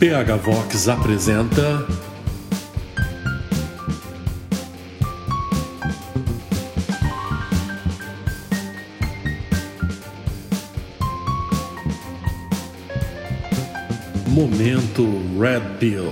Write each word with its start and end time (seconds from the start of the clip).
PH 0.00 0.36
Vox 0.36 0.88
apresenta. 0.88 1.86
Momento 14.26 15.04
Red 15.38 15.76
Pill. 15.78 16.10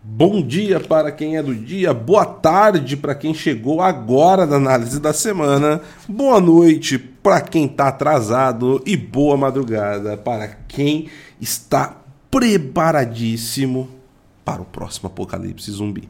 Bom 0.00 0.46
dia 0.46 0.78
para 0.78 1.10
quem 1.10 1.36
é 1.36 1.42
do 1.42 1.52
dia, 1.52 1.92
boa 1.92 2.24
tarde 2.24 2.96
para 2.96 3.16
quem 3.16 3.34
chegou 3.34 3.82
agora 3.82 4.46
na 4.46 4.54
análise 4.54 5.00
da 5.00 5.12
semana, 5.12 5.80
boa 6.08 6.40
noite 6.40 6.96
para 6.98 7.40
quem 7.40 7.64
está 7.64 7.88
atrasado 7.88 8.80
e 8.86 8.96
boa 8.96 9.36
madrugada 9.36 10.16
para 10.16 10.46
quem 10.68 11.08
está 11.44 12.02
preparadíssimo 12.30 13.88
para 14.44 14.62
o 14.62 14.64
próximo 14.64 15.08
apocalipse 15.08 15.70
zumbi. 15.70 16.08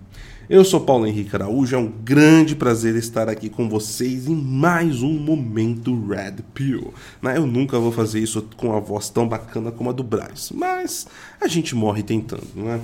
Eu 0.48 0.64
sou 0.64 0.80
Paulo 0.80 1.06
Henrique 1.06 1.34
Araújo, 1.34 1.74
é 1.74 1.78
um 1.78 1.90
grande 1.90 2.54
prazer 2.54 2.94
estar 2.94 3.28
aqui 3.28 3.48
com 3.48 3.68
vocês 3.68 4.28
em 4.28 4.34
mais 4.34 5.02
um 5.02 5.12
momento 5.12 6.06
Red 6.06 6.36
Pill. 6.54 6.94
Né? 7.20 7.36
Eu 7.36 7.46
nunca 7.46 7.78
vou 7.80 7.90
fazer 7.90 8.20
isso 8.20 8.46
com 8.56 8.76
a 8.76 8.78
voz 8.78 9.08
tão 9.08 9.26
bacana 9.26 9.72
como 9.72 9.90
a 9.90 9.92
do 9.92 10.04
Braz, 10.04 10.52
mas 10.54 11.08
a 11.40 11.48
gente 11.48 11.74
morre 11.74 12.02
tentando, 12.02 12.46
não 12.54 12.70
é? 12.70 12.80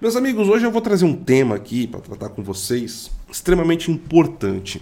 Meus 0.00 0.16
amigos, 0.16 0.48
hoje 0.48 0.64
eu 0.64 0.70
vou 0.70 0.80
trazer 0.80 1.04
um 1.04 1.14
tema 1.14 1.54
aqui 1.54 1.86
para 1.86 2.00
tratar 2.00 2.30
com 2.30 2.42
vocês 2.42 3.10
extremamente 3.30 3.90
importante, 3.90 4.80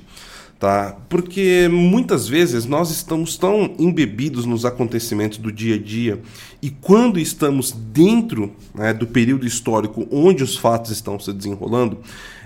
tá? 0.63 0.97
Porque 1.09 1.69
muitas 1.69 2.29
vezes 2.29 2.67
nós 2.67 2.89
estamos 2.93 3.37
tão 3.37 3.75
embebidos 3.81 4.47
nos 4.47 4.65
acontecimentos 4.65 5.39
do 5.39 5.51
dia 5.51 5.75
a 5.75 5.79
dia 5.79 6.23
e 6.63 6.71
quando 6.71 7.19
estamos 7.19 7.73
dentro 7.73 8.53
né, 8.73 8.93
do 8.93 9.05
período 9.05 9.45
histórico 9.45 10.07
onde 10.09 10.45
os 10.45 10.57
fatos 10.57 10.93
estão 10.93 11.19
se 11.19 11.33
desenrolando, 11.33 11.99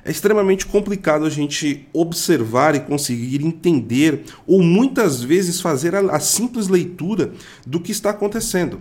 é 0.03 0.11
extremamente 0.11 0.65
complicado 0.65 1.27
a 1.27 1.29
gente 1.29 1.87
observar 1.93 2.75
e 2.75 2.81
conseguir 2.81 3.45
entender 3.45 4.25
ou 4.47 4.63
muitas 4.63 5.23
vezes 5.23 5.61
fazer 5.61 5.95
a, 5.95 6.01
a 6.17 6.19
simples 6.19 6.69
leitura 6.69 7.35
do 7.67 7.79
que 7.79 7.93
está 7.93 8.09
acontecendo. 8.09 8.81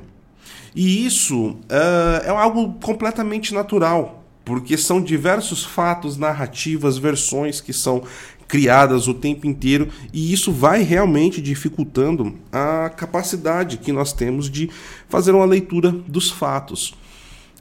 E 0.74 1.06
isso 1.06 1.48
uh, 1.48 2.24
é 2.24 2.30
algo 2.30 2.76
completamente 2.76 3.54
natural, 3.54 4.24
porque 4.46 4.78
são 4.78 5.02
diversos 5.02 5.66
fatos, 5.66 6.16
narrativas, 6.16 6.98
versões 6.98 7.60
que 7.60 7.74
são 7.74 8.04
criadas 8.48 9.08
o 9.08 9.14
tempo 9.14 9.48
inteiro 9.48 9.88
e 10.14 10.32
isso 10.32 10.52
vai 10.52 10.84
realmente 10.84 11.42
dificultando 11.42 12.36
a 12.52 12.90
capacidade 12.90 13.78
que 13.78 13.92
nós 13.92 14.14
temos 14.14 14.50
de 14.50 14.70
fazer 15.10 15.32
uma 15.32 15.46
leitura 15.46 15.92
dos 15.92 16.30
fatos. 16.30 16.94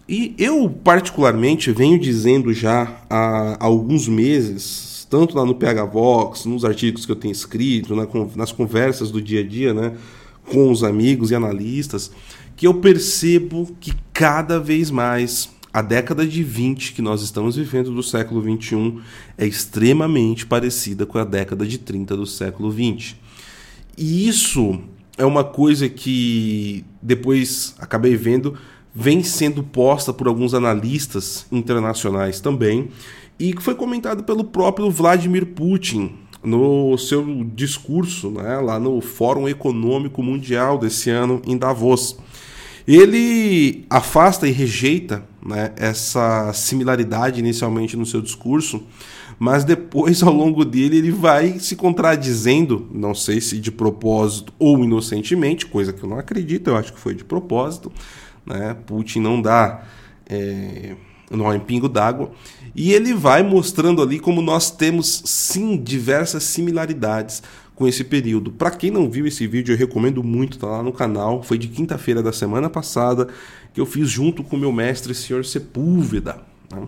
E 0.08 0.34
eu, 0.36 0.68
particularmente, 0.68 1.72
venho 1.72 1.98
dizendo 1.98 2.52
já 2.52 3.00
há 3.08 3.56
alguns 3.58 4.06
meses, 4.06 5.06
tanto 5.08 5.34
lá 5.36 5.46
no 5.46 5.54
PH 5.54 5.84
Vox, 5.86 6.44
nos 6.44 6.64
artigos 6.64 7.06
que 7.06 7.12
eu 7.12 7.16
tenho 7.16 7.32
escrito, 7.32 7.94
nas 8.36 8.52
conversas 8.52 9.10
do 9.10 9.22
dia 9.22 9.40
a 9.40 9.46
dia, 9.46 9.72
né, 9.72 9.94
com 10.50 10.70
os 10.70 10.84
amigos 10.84 11.30
e 11.30 11.34
analistas, 11.34 12.10
que 12.54 12.66
eu 12.66 12.74
percebo 12.74 13.74
que 13.80 13.94
cada 14.12 14.60
vez 14.60 14.90
mais 14.90 15.48
a 15.74 15.82
década 15.82 16.24
de 16.24 16.44
20 16.44 16.92
que 16.92 17.02
nós 17.02 17.20
estamos 17.20 17.56
vivendo 17.56 17.92
do 17.92 18.00
século 18.00 18.40
21 18.40 19.00
é 19.36 19.44
extremamente 19.44 20.46
parecida 20.46 21.04
com 21.04 21.18
a 21.18 21.24
década 21.24 21.66
de 21.66 21.78
30 21.78 22.16
do 22.16 22.24
século 22.24 22.70
20. 22.70 23.20
E 23.98 24.28
isso 24.28 24.80
é 25.18 25.24
uma 25.24 25.42
coisa 25.42 25.88
que 25.88 26.84
depois 27.02 27.74
acabei 27.80 28.14
vendo 28.14 28.56
vem 28.94 29.24
sendo 29.24 29.64
posta 29.64 30.12
por 30.12 30.28
alguns 30.28 30.54
analistas 30.54 31.44
internacionais 31.50 32.38
também 32.38 32.90
e 33.36 33.52
que 33.52 33.60
foi 33.60 33.74
comentado 33.74 34.22
pelo 34.22 34.44
próprio 34.44 34.88
Vladimir 34.92 35.44
Putin 35.46 36.12
no 36.40 36.96
seu 36.96 37.42
discurso 37.52 38.30
né, 38.30 38.58
lá 38.58 38.78
no 38.78 39.00
Fórum 39.00 39.48
Econômico 39.48 40.22
Mundial 40.22 40.78
desse 40.78 41.10
ano 41.10 41.42
em 41.44 41.58
Davos. 41.58 42.16
Ele 42.86 43.86
afasta 43.90 44.46
e 44.46 44.52
rejeita 44.52 45.24
né, 45.44 45.72
essa 45.76 46.52
similaridade 46.52 47.38
inicialmente 47.38 47.96
no 47.96 48.06
seu 48.06 48.22
discurso, 48.22 48.82
mas 49.38 49.64
depois, 49.64 50.22
ao 50.24 50.32
longo 50.32 50.64
dele, 50.64 50.98
ele 50.98 51.10
vai 51.10 51.58
se 51.58 51.76
contradizendo, 51.76 52.88
não 52.92 53.14
sei 53.14 53.40
se 53.40 53.60
de 53.60 53.70
propósito 53.70 54.52
ou 54.58 54.82
inocentemente, 54.82 55.66
coisa 55.66 55.92
que 55.92 56.02
eu 56.02 56.08
não 56.08 56.18
acredito, 56.18 56.70
eu 56.70 56.76
acho 56.76 56.92
que 56.92 57.00
foi 57.00 57.14
de 57.14 57.24
propósito. 57.24 57.92
Né? 58.46 58.76
Putin 58.86 59.20
não 59.20 59.40
dá. 59.40 59.84
É, 60.28 60.94
não 61.30 61.48
há 61.48 61.56
em 61.56 61.60
pingo 61.60 61.88
d'água. 61.88 62.30
E 62.74 62.92
ele 62.92 63.14
vai 63.14 63.42
mostrando 63.42 64.02
ali 64.02 64.18
como 64.18 64.42
nós 64.42 64.70
temos 64.70 65.22
sim 65.24 65.76
diversas 65.76 66.44
similaridades 66.44 67.42
com 67.74 67.88
esse 67.88 68.04
período. 68.04 68.52
Para 68.52 68.70
quem 68.70 68.90
não 68.90 69.10
viu 69.10 69.26
esse 69.26 69.46
vídeo, 69.46 69.72
eu 69.72 69.78
recomendo 69.78 70.22
muito, 70.22 70.58
tá 70.58 70.66
lá 70.66 70.82
no 70.82 70.92
canal. 70.92 71.42
Foi 71.42 71.58
de 71.58 71.68
quinta-feira 71.68 72.22
da 72.22 72.32
semana 72.32 72.70
passada 72.70 73.28
que 73.74 73.80
eu 73.80 73.86
fiz 73.86 74.08
junto 74.08 74.42
com 74.42 74.56
meu 74.56 74.72
mestre, 74.72 75.14
senhor 75.14 75.44
Sepúlveda. 75.44 76.40
Né? 76.72 76.86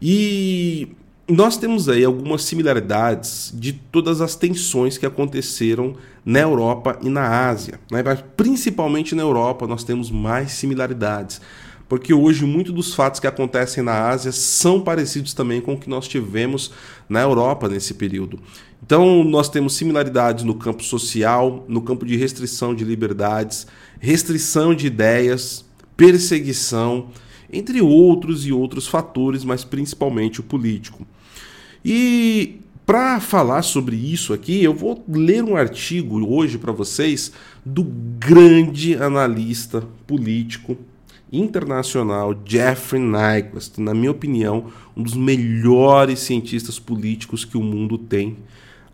E 0.00 0.88
nós 1.28 1.56
temos 1.56 1.88
aí 1.88 2.04
algumas 2.04 2.44
similaridades 2.44 3.52
de 3.54 3.72
todas 3.72 4.20
as 4.20 4.34
tensões 4.34 4.96
que 4.96 5.04
aconteceram 5.04 5.96
na 6.24 6.38
Europa 6.38 6.98
e 7.02 7.08
na 7.10 7.48
Ásia. 7.48 7.80
Né? 7.90 8.02
Mas 8.02 8.24
principalmente 8.36 9.14
na 9.14 9.22
Europa 9.22 9.66
nós 9.66 9.84
temos 9.84 10.10
mais 10.10 10.52
similaridades 10.52 11.40
porque 11.90 12.14
hoje 12.14 12.46
muitos 12.46 12.72
dos 12.72 12.94
fatos 12.94 13.18
que 13.18 13.26
acontecem 13.26 13.82
na 13.82 14.08
Ásia 14.08 14.30
são 14.30 14.80
parecidos 14.80 15.34
também 15.34 15.60
com 15.60 15.74
o 15.74 15.76
que 15.76 15.90
nós 15.90 16.06
tivemos 16.06 16.70
na 17.08 17.20
Europa 17.20 17.68
nesse 17.68 17.94
período. 17.94 18.38
Então, 18.80 19.24
nós 19.24 19.48
temos 19.48 19.74
similaridades 19.74 20.44
no 20.44 20.54
campo 20.54 20.84
social, 20.84 21.64
no 21.66 21.82
campo 21.82 22.06
de 22.06 22.16
restrição 22.16 22.76
de 22.76 22.84
liberdades, 22.84 23.66
restrição 23.98 24.72
de 24.72 24.86
ideias, 24.86 25.64
perseguição, 26.00 27.08
entre 27.52 27.82
outros 27.82 28.46
e 28.46 28.52
outros 28.52 28.86
fatores, 28.86 29.44
mas 29.44 29.64
principalmente 29.64 30.40
o 30.40 30.42
político. 30.42 31.06
E 31.84 32.60
para 32.86 33.20
falar 33.20 33.60
sobre 33.60 33.96
isso 33.96 34.32
aqui, 34.32 34.64
eu 34.64 34.72
vou 34.72 35.04
ler 35.06 35.44
um 35.44 35.56
artigo 35.56 36.26
hoje 36.26 36.56
para 36.56 36.72
vocês 36.72 37.32
do 37.66 37.84
grande 37.84 38.94
analista 38.94 39.86
político 40.06 40.74
internacional 41.30 42.34
Jeffrey 42.46 43.02
Nyquist, 43.02 43.78
na 43.78 43.92
minha 43.92 44.10
opinião, 44.10 44.72
um 44.96 45.02
dos 45.02 45.14
melhores 45.14 46.20
cientistas 46.20 46.78
políticos 46.78 47.44
que 47.44 47.58
o 47.58 47.62
mundo 47.62 47.98
tem 47.98 48.38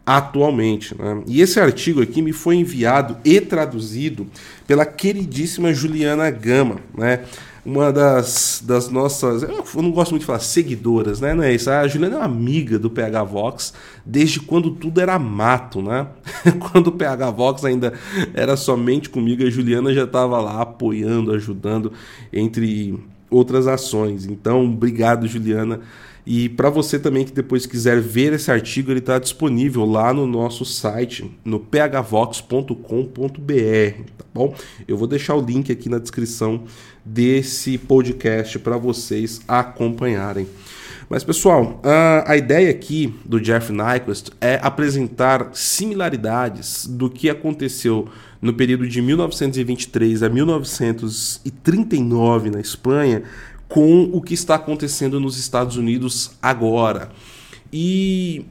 atualmente. 0.07 0.97
Né? 0.97 1.23
E 1.27 1.43
esse 1.43 1.59
artigo 1.59 2.01
aqui 2.01 2.23
me 2.23 2.33
foi 2.33 2.55
enviado 2.55 3.19
e 3.25 3.41
traduzido 3.41 4.29
pela 4.67 4.87
queridíssima 4.87 5.75
Juliana 5.75 6.31
Gama, 6.31 6.77
né? 6.97 7.25
uma 7.67 7.93
das, 7.93 8.63
das 8.65 8.89
nossas, 8.89 9.43
eu 9.43 9.83
não 9.83 9.91
gosto 9.91 10.13
muito 10.13 10.21
de 10.21 10.27
falar 10.27 10.39
seguidoras, 10.39 11.21
né? 11.21 11.35
Não 11.35 11.43
é 11.43 11.53
isso. 11.53 11.69
A 11.69 11.89
Juliana 11.89 12.15
é 12.15 12.19
uma 12.19 12.25
amiga 12.25 12.79
do 12.79 12.89
PH 12.89 13.25
Vox 13.25 13.75
desde 14.05 14.39
quando 14.39 14.71
tudo 14.71 15.01
era 15.01 15.19
mato, 15.19 15.83
né? 15.83 16.07
quando 16.71 16.89
o 16.89 16.93
PH 16.93 17.29
Vox 17.33 17.65
ainda 17.65 17.93
era 18.33 18.57
somente 18.57 19.11
comigo, 19.11 19.43
a 19.43 19.51
Juliana 19.51 19.93
já 19.93 20.05
estava 20.05 20.41
lá 20.41 20.63
apoiando, 20.63 21.33
ajudando, 21.33 21.93
entre 22.33 22.97
outras 23.29 23.67
ações. 23.67 24.27
Então, 24.27 24.65
obrigado, 24.65 25.27
Juliana. 25.27 25.81
E 26.27 26.49
para 26.49 26.69
você 26.69 26.99
também 26.99 27.25
que 27.25 27.33
depois 27.33 27.67
quiser 27.67 28.01
ver 28.01 28.33
esse 28.33 28.51
artigo, 28.51 28.91
ele 28.91 28.99
está 28.99 29.17
disponível 29.17 29.85
lá 29.85 30.13
no 30.13 30.27
nosso 30.27 30.65
site, 30.65 31.31
no 31.45 31.61
phvox.com.br, 31.61 32.75
tá 34.19 34.25
bom? 34.35 34.53
Eu 34.89 34.97
vou 34.97 35.07
deixar 35.07 35.37
o 35.37 35.41
link 35.41 35.71
aqui 35.71 35.89
na 35.89 35.99
descrição 35.99 36.65
desse 37.05 37.79
podcast 37.79 38.59
para 38.59 38.77
vocês 38.77 39.41
acompanharem. 39.47 40.49
Mas 41.09 41.23
pessoal, 41.23 41.81
a, 42.27 42.37
ideia 42.37 42.69
aqui 42.69 43.15
do 43.25 43.41
Jeff 43.41 43.73
Nyquist 43.73 44.33
é 44.41 44.59
apresentar 44.61 45.51
similaridades 45.53 46.85
do 46.85 47.09
que 47.09 47.31
aconteceu 47.31 48.09
no 48.43 48.53
período 48.53 48.89
de 48.89 49.01
1923 49.01 50.25
a 50.25 50.29
1939 50.29 52.51
na 52.51 52.61
Espanha 52.61 53.23
com 53.69 54.05
o 54.13 54.21
que 54.21 54.35
está 54.35 54.55
acontecendo 54.55 55.19
nos 55.19 55.39
Estados 55.39 55.77
Unidos 55.77 56.33
agora. 56.41 57.11
E 57.73 58.45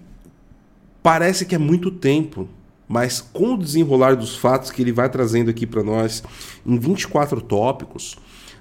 parece 1.01 1.45
que 1.45 1.55
é 1.55 1.57
muito 1.57 1.89
tempo, 1.91 2.47
mas 2.87 3.21
com 3.21 3.53
o 3.53 3.57
desenrolar 3.57 4.15
dos 4.15 4.35
fatos 4.35 4.71
que 4.71 4.81
ele 4.81 4.91
vai 4.91 5.09
trazendo 5.09 5.49
aqui 5.49 5.65
para 5.65 5.83
nós 5.83 6.23
em 6.65 6.77
24 6.77 7.41
tópicos, 7.41 8.17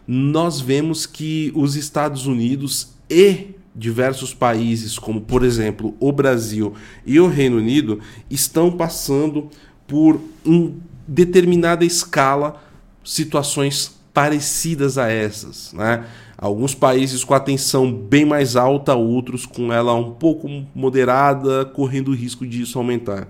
nós 0.07 0.61
vemos 0.61 1.07
que 1.07 1.53
os 1.55 1.77
Estados 1.77 2.27
Unidos 2.27 2.95
e 3.09 3.55
diversos 3.75 4.33
países, 4.33 4.99
como 4.99 5.21
por 5.21 5.43
exemplo 5.43 5.97
o 5.99 6.13
Brasil 6.13 6.75
e 7.05 7.19
o 7.19 7.27
Reino 7.27 7.57
Unido, 7.57 8.01
estão 8.31 8.71
passando 8.71 9.51
por 9.87 10.21
em 10.45 10.81
determinada 11.07 11.85
escala 11.85 12.63
situações 13.05 13.99
parecidas 14.13 14.97
a 14.97 15.11
essas. 15.11 15.73
Né? 15.73 16.05
Alguns 16.37 16.75
países 16.75 17.23
com 17.23 17.35
a 17.35 17.41
tensão 17.41 17.93
bem 17.93 18.25
mais 18.25 18.57
alta, 18.57 18.95
outros 18.95 19.47
com 19.47 19.73
ela 19.73 19.95
um 19.95 20.13
pouco 20.13 20.49
moderada, 20.75 21.65
correndo 21.65 22.09
o 22.09 22.15
risco 22.15 22.47
disso 22.47 22.79
aumentar. 22.79 23.29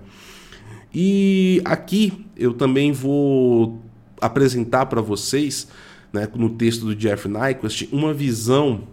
E 0.94 1.60
aqui 1.64 2.26
eu 2.36 2.54
também 2.54 2.92
vou 2.92 3.80
apresentar 4.20 4.86
para 4.86 5.02
vocês, 5.02 5.68
né, 6.12 6.28
no 6.34 6.50
texto 6.50 6.86
do 6.86 6.94
Jeff 6.94 7.28
Nyquist, 7.28 7.88
uma 7.92 8.14
visão, 8.14 8.84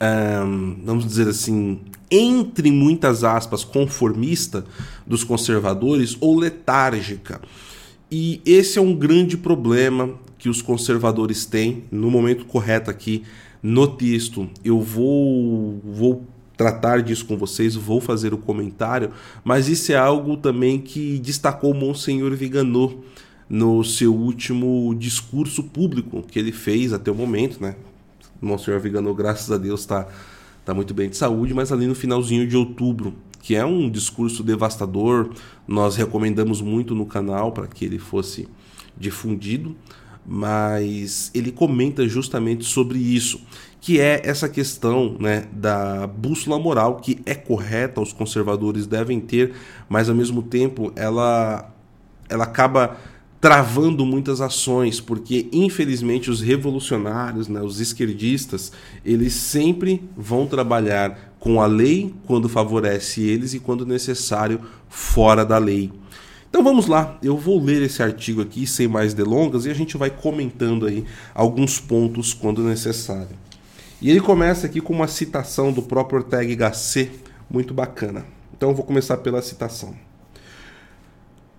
um, 0.00 0.76
vamos 0.84 1.04
dizer 1.04 1.26
assim, 1.28 1.80
entre 2.10 2.70
muitas 2.70 3.24
aspas, 3.24 3.64
conformista 3.64 4.64
dos 5.06 5.24
conservadores 5.24 6.16
ou 6.20 6.38
letárgica. 6.38 7.40
E 8.10 8.40
esse 8.46 8.78
é 8.78 8.82
um 8.82 8.94
grande 8.94 9.36
problema 9.36 10.14
que 10.38 10.48
os 10.48 10.62
conservadores 10.62 11.44
têm. 11.44 11.84
No 11.90 12.10
momento 12.10 12.46
correto 12.46 12.90
aqui 12.90 13.24
no 13.62 13.86
texto, 13.86 14.48
eu 14.64 14.80
vou, 14.80 15.80
vou 15.84 16.24
tratar 16.56 17.02
disso 17.02 17.26
com 17.26 17.36
vocês, 17.36 17.74
vou 17.74 18.00
fazer 18.00 18.32
o 18.32 18.38
comentário, 18.38 19.10
mas 19.44 19.68
isso 19.68 19.92
é 19.92 19.96
algo 19.96 20.36
também 20.36 20.80
que 20.80 21.18
destacou 21.18 21.74
Monsenhor 21.74 22.34
Viganot 22.34 22.98
no 23.48 23.82
seu 23.84 24.14
último 24.14 24.94
discurso 24.98 25.62
público 25.62 26.22
que 26.22 26.38
ele 26.38 26.52
fez 26.52 26.92
até 26.92 27.10
o 27.10 27.14
momento, 27.14 27.62
né? 27.62 27.76
Monsenhor 28.40 28.80
Viganot, 28.80 29.16
graças 29.16 29.50
a 29.50 29.56
Deus, 29.56 29.80
está 29.80 30.06
tá 30.64 30.74
muito 30.74 30.92
bem 30.92 31.08
de 31.08 31.16
saúde, 31.16 31.54
mas 31.54 31.72
ali 31.72 31.86
no 31.86 31.94
finalzinho 31.94 32.46
de 32.46 32.56
outubro, 32.56 33.14
que 33.40 33.54
é 33.54 33.64
um 33.64 33.88
discurso 33.88 34.42
devastador, 34.42 35.30
nós 35.66 35.96
recomendamos 35.96 36.60
muito 36.60 36.94
no 36.94 37.06
canal 37.06 37.52
para 37.52 37.66
que 37.66 37.84
ele 37.84 37.98
fosse 37.98 38.48
difundido, 38.96 39.76
mas 40.30 41.30
ele 41.32 41.50
comenta 41.50 42.06
justamente 42.06 42.62
sobre 42.62 42.98
isso, 42.98 43.40
que 43.80 43.98
é 43.98 44.20
essa 44.22 44.46
questão 44.46 45.16
né, 45.18 45.46
da 45.50 46.06
bússola 46.06 46.58
moral, 46.58 46.96
que 46.96 47.18
é 47.24 47.34
correta, 47.34 48.02
os 48.02 48.12
conservadores 48.12 48.86
devem 48.86 49.20
ter, 49.20 49.54
mas 49.88 50.10
ao 50.10 50.14
mesmo 50.14 50.42
tempo 50.42 50.92
ela, 50.94 51.72
ela 52.28 52.44
acaba 52.44 52.98
travando 53.40 54.04
muitas 54.04 54.42
ações, 54.42 55.00
porque 55.00 55.48
infelizmente 55.50 56.30
os 56.30 56.42
revolucionários, 56.42 57.48
né, 57.48 57.62
os 57.62 57.80
esquerdistas, 57.80 58.70
eles 59.02 59.32
sempre 59.32 60.02
vão 60.14 60.46
trabalhar 60.46 61.32
com 61.40 61.62
a 61.62 61.66
lei 61.66 62.12
quando 62.26 62.50
favorece 62.50 63.22
eles 63.22 63.54
e 63.54 63.60
quando 63.60 63.86
necessário 63.86 64.60
fora 64.90 65.42
da 65.42 65.56
lei. 65.56 65.90
Então 66.48 66.64
vamos 66.64 66.86
lá, 66.86 67.18
eu 67.22 67.36
vou 67.36 67.62
ler 67.62 67.82
esse 67.82 68.02
artigo 68.02 68.40
aqui 68.40 68.66
sem 68.66 68.88
mais 68.88 69.12
delongas 69.12 69.66
e 69.66 69.70
a 69.70 69.74
gente 69.74 69.98
vai 69.98 70.08
comentando 70.08 70.86
aí 70.86 71.04
alguns 71.34 71.78
pontos 71.78 72.32
quando 72.32 72.62
necessário. 72.62 73.36
E 74.00 74.10
ele 74.10 74.20
começa 74.20 74.66
aqui 74.66 74.80
com 74.80 74.94
uma 74.94 75.08
citação 75.08 75.70
do 75.70 75.82
próprio 75.82 76.20
Ortega 76.20 76.54
Gasset, 76.54 77.10
muito 77.50 77.74
bacana. 77.74 78.24
Então 78.56 78.70
eu 78.70 78.74
vou 78.74 78.84
começar 78.84 79.18
pela 79.18 79.42
citação. 79.42 79.94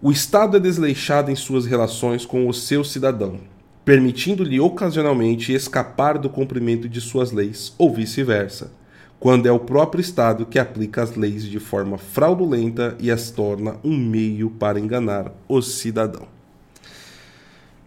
O 0.01 0.11
Estado 0.11 0.57
é 0.57 0.59
desleixado 0.59 1.29
em 1.29 1.35
suas 1.35 1.65
relações 1.65 2.25
com 2.25 2.47
o 2.47 2.53
seu 2.53 2.83
cidadão, 2.83 3.41
permitindo-lhe 3.85 4.59
ocasionalmente 4.59 5.53
escapar 5.53 6.17
do 6.17 6.29
cumprimento 6.29 6.89
de 6.89 6.99
suas 6.99 7.31
leis, 7.31 7.73
ou 7.77 7.93
vice-versa, 7.93 8.71
quando 9.19 9.45
é 9.45 9.51
o 9.51 9.59
próprio 9.59 10.01
Estado 10.01 10.45
que 10.45 10.57
aplica 10.57 11.03
as 11.03 11.15
leis 11.15 11.43
de 11.43 11.59
forma 11.59 11.97
fraudulenta 11.97 12.95
e 12.99 13.11
as 13.11 13.29
torna 13.29 13.75
um 13.83 13.97
meio 13.97 14.49
para 14.49 14.79
enganar 14.79 15.31
o 15.47 15.61
cidadão. 15.61 16.27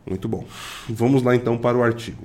Muito 0.06 0.28
bom. 0.28 0.44
Vamos 0.88 1.22
lá 1.22 1.34
então 1.34 1.56
para 1.56 1.78
o 1.78 1.82
artigo. 1.82 2.24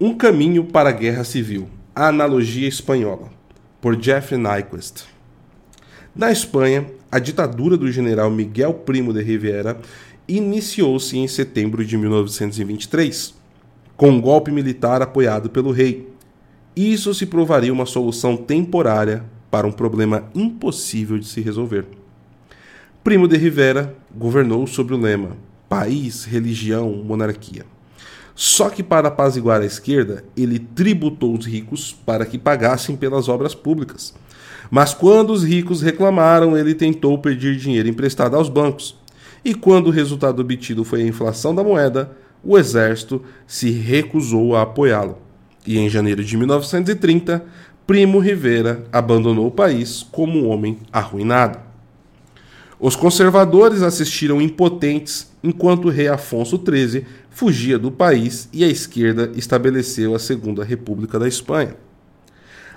Um 0.00 0.14
caminho 0.14 0.64
para 0.64 0.90
a 0.90 0.92
guerra 0.92 1.24
civil. 1.24 1.68
A 1.94 2.08
analogia 2.08 2.68
espanhola. 2.68 3.30
Por 3.80 3.96
Jeff 3.96 4.36
Nyquist. 4.36 5.04
Na 6.14 6.30
Espanha, 6.30 6.86
a 7.10 7.18
ditadura 7.18 7.76
do 7.76 7.90
general 7.90 8.30
Miguel 8.30 8.74
Primo 8.74 9.12
de 9.12 9.22
Rivera 9.22 9.78
iniciou-se 10.28 11.16
em 11.16 11.28
setembro 11.28 11.84
de 11.84 11.96
1923, 11.96 13.34
com 13.96 14.10
um 14.10 14.20
golpe 14.20 14.50
militar 14.50 15.02
apoiado 15.02 15.48
pelo 15.48 15.70
rei. 15.70 16.08
Isso 16.76 17.14
se 17.14 17.24
provaria 17.24 17.72
uma 17.72 17.86
solução 17.86 18.36
temporária 18.36 19.24
para 19.50 19.66
um 19.66 19.72
problema 19.72 20.24
impossível 20.34 21.18
de 21.18 21.26
se 21.26 21.40
resolver. 21.40 21.86
Primo 23.02 23.26
de 23.26 23.36
Rivera 23.36 23.96
governou 24.14 24.66
sob 24.66 24.92
o 24.92 24.98
lema 24.98 25.36
país, 25.68 26.24
religião, 26.24 26.92
monarquia. 26.92 27.64
Só 28.34 28.68
que 28.68 28.82
para 28.82 29.08
apaziguar 29.08 29.62
a 29.62 29.66
esquerda, 29.66 30.22
ele 30.36 30.58
tributou 30.58 31.34
os 31.36 31.46
ricos 31.46 31.96
para 32.04 32.26
que 32.26 32.38
pagassem 32.38 32.94
pelas 32.94 33.28
obras 33.28 33.54
públicas 33.54 34.14
mas 34.70 34.92
quando 34.92 35.32
os 35.32 35.44
ricos 35.44 35.82
reclamaram, 35.82 36.56
ele 36.56 36.74
tentou 36.74 37.18
pedir 37.18 37.56
dinheiro 37.56 37.88
emprestado 37.88 38.36
aos 38.36 38.48
bancos. 38.48 38.96
E 39.44 39.54
quando 39.54 39.88
o 39.88 39.90
resultado 39.90 40.40
obtido 40.40 40.84
foi 40.84 41.02
a 41.02 41.06
inflação 41.06 41.54
da 41.54 41.62
moeda, 41.62 42.16
o 42.42 42.58
exército 42.58 43.22
se 43.46 43.70
recusou 43.70 44.56
a 44.56 44.62
apoiá-lo. 44.62 45.18
E 45.66 45.78
em 45.78 45.88
janeiro 45.88 46.22
de 46.22 46.36
1930, 46.36 47.44
Primo 47.86 48.18
Rivera 48.18 48.84
abandonou 48.92 49.46
o 49.46 49.50
país 49.50 50.02
como 50.10 50.38
um 50.38 50.48
homem 50.48 50.78
arruinado. 50.92 51.58
Os 52.78 52.94
conservadores 52.94 53.82
assistiram 53.82 54.40
impotentes 54.40 55.30
enquanto 55.42 55.86
o 55.86 55.90
rei 55.90 56.08
Afonso 56.08 56.62
XIII 56.62 57.04
fugia 57.30 57.78
do 57.78 57.90
país 57.90 58.48
e 58.52 58.62
a 58.64 58.68
esquerda 58.68 59.30
estabeleceu 59.34 60.14
a 60.14 60.18
Segunda 60.18 60.62
República 60.62 61.18
da 61.18 61.26
Espanha. 61.26 61.76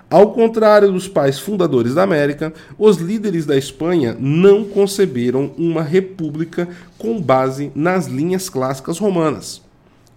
Ao 0.10 0.32
contrário 0.32 0.92
dos 0.92 1.08
pais 1.08 1.38
fundadores 1.38 1.94
da 1.94 2.04
América, 2.04 2.52
os 2.78 2.98
líderes 2.98 3.46
da 3.46 3.58
Espanha 3.58 4.18
não 4.20 4.64
conceberam 4.64 5.52
uma 5.58 5.84
república 5.84 6.68
com 6.98 7.22
base 7.22 7.72
nas 7.76 8.08
linhas 8.08 8.50
clássicas 8.50 8.98
romanas. 8.98 9.62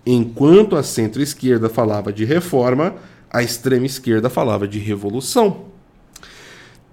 Enquanto 0.05 0.77
a 0.77 0.83
centro-esquerda 0.83 1.69
falava 1.69 2.13
de 2.13 2.25
reforma, 2.25 2.95
a 3.31 3.43
extrema-esquerda 3.43 4.29
falava 4.29 4.67
de 4.67 4.79
revolução. 4.79 5.67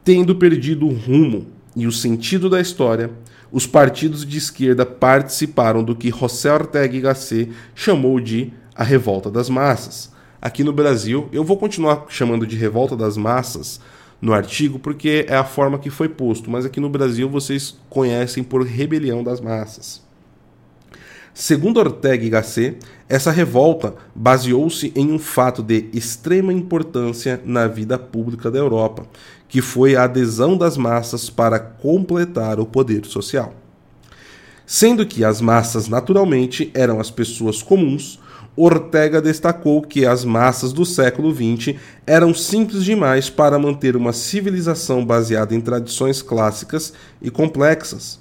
Tendo 0.03 0.35
perdido 0.35 0.85
o 0.85 0.94
rumo 0.94 1.47
e 1.75 1.88
o 1.88 1.91
sentido 1.91 2.50
da 2.50 2.61
história, 2.61 3.11
os 3.51 3.65
partidos 3.65 4.25
de 4.25 4.38
esquerda 4.38 4.85
participaram 4.85 5.83
do 5.83 5.95
que 5.95 6.11
José 6.11 6.53
Ortega 6.53 6.95
y 6.95 7.01
Gasset 7.01 7.51
chamou 7.73 8.19
de 8.19 8.53
a 8.75 8.83
revolta 8.83 9.29
das 9.29 9.50
massas 9.50 10.11
aqui 10.41 10.63
no 10.63 10.71
Brasil. 10.71 11.28
Eu 11.31 11.44
vou 11.44 11.57
continuar 11.57 12.06
chamando 12.09 12.45
de 12.45 12.56
revolta 12.56 12.95
das 12.95 13.18
massas 13.18 13.80
no 14.21 14.33
artigo 14.33 14.78
porque 14.78 15.25
é 15.28 15.35
a 15.35 15.44
forma 15.44 15.80
que 15.80 15.89
foi 15.89 16.07
posto, 16.07 16.49
mas 16.49 16.66
aqui 16.66 16.80
no 16.80 16.89
Brasil 16.89 17.28
vocês 17.28 17.78
conhecem 17.89 18.44
por 18.44 18.63
rebelião 18.63 19.23
das 19.23 19.42
massas. 19.42 20.07
Segundo 21.41 21.79
Ortega 21.79 22.25
y 22.25 22.29
Gasset, 22.29 22.79
essa 23.07 23.31
revolta 23.31 23.93
baseou-se 24.13 24.91
em 24.93 25.09
um 25.09 25.17
fato 25.17 25.63
de 25.63 25.85
extrema 25.93 26.51
importância 26.51 27.39
na 27.45 27.65
vida 27.65 27.97
pública 27.97 28.51
da 28.51 28.59
Europa, 28.59 29.05
que 29.47 29.61
foi 29.61 29.95
a 29.95 30.03
adesão 30.03 30.57
das 30.57 30.75
massas 30.75 31.29
para 31.29 31.57
completar 31.57 32.59
o 32.59 32.65
poder 32.65 33.05
social. 33.05 33.53
Sendo 34.65 35.05
que 35.05 35.23
as 35.23 35.39
massas 35.39 35.87
naturalmente 35.87 36.69
eram 36.73 36.99
as 36.99 37.09
pessoas 37.09 37.63
comuns, 37.63 38.19
Ortega 38.53 39.21
destacou 39.21 39.81
que 39.81 40.05
as 40.05 40.25
massas 40.25 40.73
do 40.73 40.85
século 40.85 41.33
XX 41.33 41.79
eram 42.05 42.33
simples 42.33 42.83
demais 42.83 43.29
para 43.29 43.57
manter 43.57 43.95
uma 43.95 44.11
civilização 44.11 45.05
baseada 45.05 45.55
em 45.55 45.61
tradições 45.61 46.21
clássicas 46.21 46.91
e 47.21 47.31
complexas. 47.31 48.19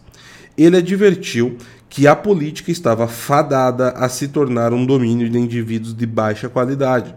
Ele 0.56 0.76
advertiu 0.76 1.56
que 1.88 2.06
a 2.06 2.14
política 2.14 2.70
estava 2.70 3.08
fadada 3.08 3.90
a 3.90 4.08
se 4.08 4.28
tornar 4.28 4.72
um 4.72 4.84
domínio 4.84 5.28
de 5.28 5.38
indivíduos 5.38 5.94
de 5.94 6.06
baixa 6.06 6.48
qualidade 6.48 7.14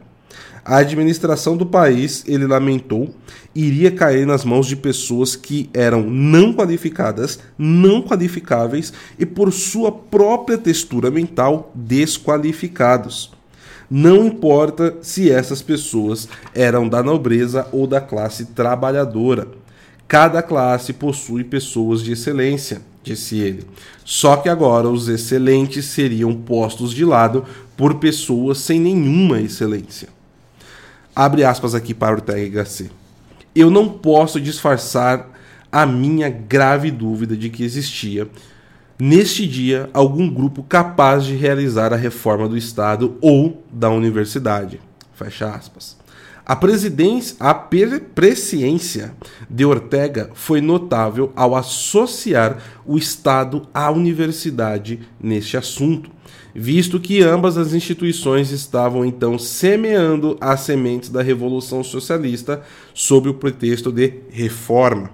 a 0.64 0.78
administração 0.78 1.58
do 1.58 1.66
país, 1.66 2.24
ele 2.28 2.46
lamentou, 2.46 3.14
iria 3.54 3.92
cair 3.92 4.26
nas 4.28 4.46
mãos 4.46 4.68
de 4.68 4.76
pessoas 4.76 5.36
que 5.36 5.70
eram 5.74 6.04
não 6.04 6.54
qualificadas, 6.54 7.40
não 7.58 8.02
qualificáveis 8.02 8.94
e, 9.18 9.26
por 9.26 9.52
sua 9.52 9.92
própria 9.92 10.58
textura 10.58 11.10
mental, 11.10 11.72
desqualificados. 11.74 13.32
Não 13.90 14.28
importa 14.28 14.98
se 15.02 15.30
essas 15.30 15.62
pessoas 15.62 16.30
eram 16.54 16.88
da 16.88 17.04
nobreza 17.04 17.68
ou 17.72 17.86
da 17.88 18.00
classe 18.00 18.46
trabalhadora. 18.46 19.48
Cada 20.12 20.42
classe 20.42 20.92
possui 20.92 21.42
pessoas 21.42 22.02
de 22.04 22.12
excelência, 22.12 22.82
disse 23.02 23.38
ele. 23.38 23.66
Só 24.04 24.36
que 24.36 24.50
agora 24.50 24.90
os 24.90 25.08
excelentes 25.08 25.86
seriam 25.86 26.36
postos 26.36 26.92
de 26.92 27.06
lado 27.06 27.46
por 27.78 27.96
pessoas 27.96 28.58
sem 28.58 28.78
nenhuma 28.78 29.40
excelência. 29.40 30.10
Abre 31.16 31.46
aspas 31.46 31.74
aqui 31.74 31.94
para 31.94 32.16
Ortega 32.16 32.58
Gasset. 32.58 32.92
Eu 33.56 33.70
não 33.70 33.88
posso 33.88 34.42
disfarçar 34.42 35.30
a 35.72 35.86
minha 35.86 36.28
grave 36.28 36.92
dúvida 36.92 37.38
de 37.38 37.50
que 37.50 37.64
existia, 37.64 38.28
neste 39.00 39.48
dia 39.48 39.90
algum 39.94 40.30
grupo 40.30 40.62
capaz 40.62 41.24
de 41.24 41.38
realizar 41.38 41.94
a 41.94 41.98
reforma 41.98 42.50
do 42.50 42.58
Estado 42.58 43.16
ou 43.22 43.64
da 43.72 43.90
universidade. 43.90 44.82
Fecha 45.14 45.50
aspas. 45.50 46.01
A 46.52 46.56
presidência, 46.58 47.38
a 47.40 47.54
presciência 47.54 49.14
de 49.50 49.64
Ortega 49.64 50.32
foi 50.34 50.60
notável 50.60 51.32
ao 51.34 51.56
associar 51.56 52.58
o 52.86 52.98
Estado 52.98 53.70
à 53.74 53.90
universidade 53.90 55.00
neste 55.18 55.56
assunto, 55.56 56.12
visto 56.54 57.00
que 57.00 57.24
ambas 57.24 57.58
as 57.58 57.74
instituições 57.74 58.52
estavam 58.52 59.06
então 59.06 59.40
semeando 59.40 60.38
as 60.42 60.60
sementes 60.60 61.08
da 61.10 61.22
Revolução 61.22 61.86
Socialista 61.86 62.62
sob 62.94 63.30
o 63.30 63.36
pretexto 63.36 63.90
de 63.90 64.16
reforma. 64.30 65.10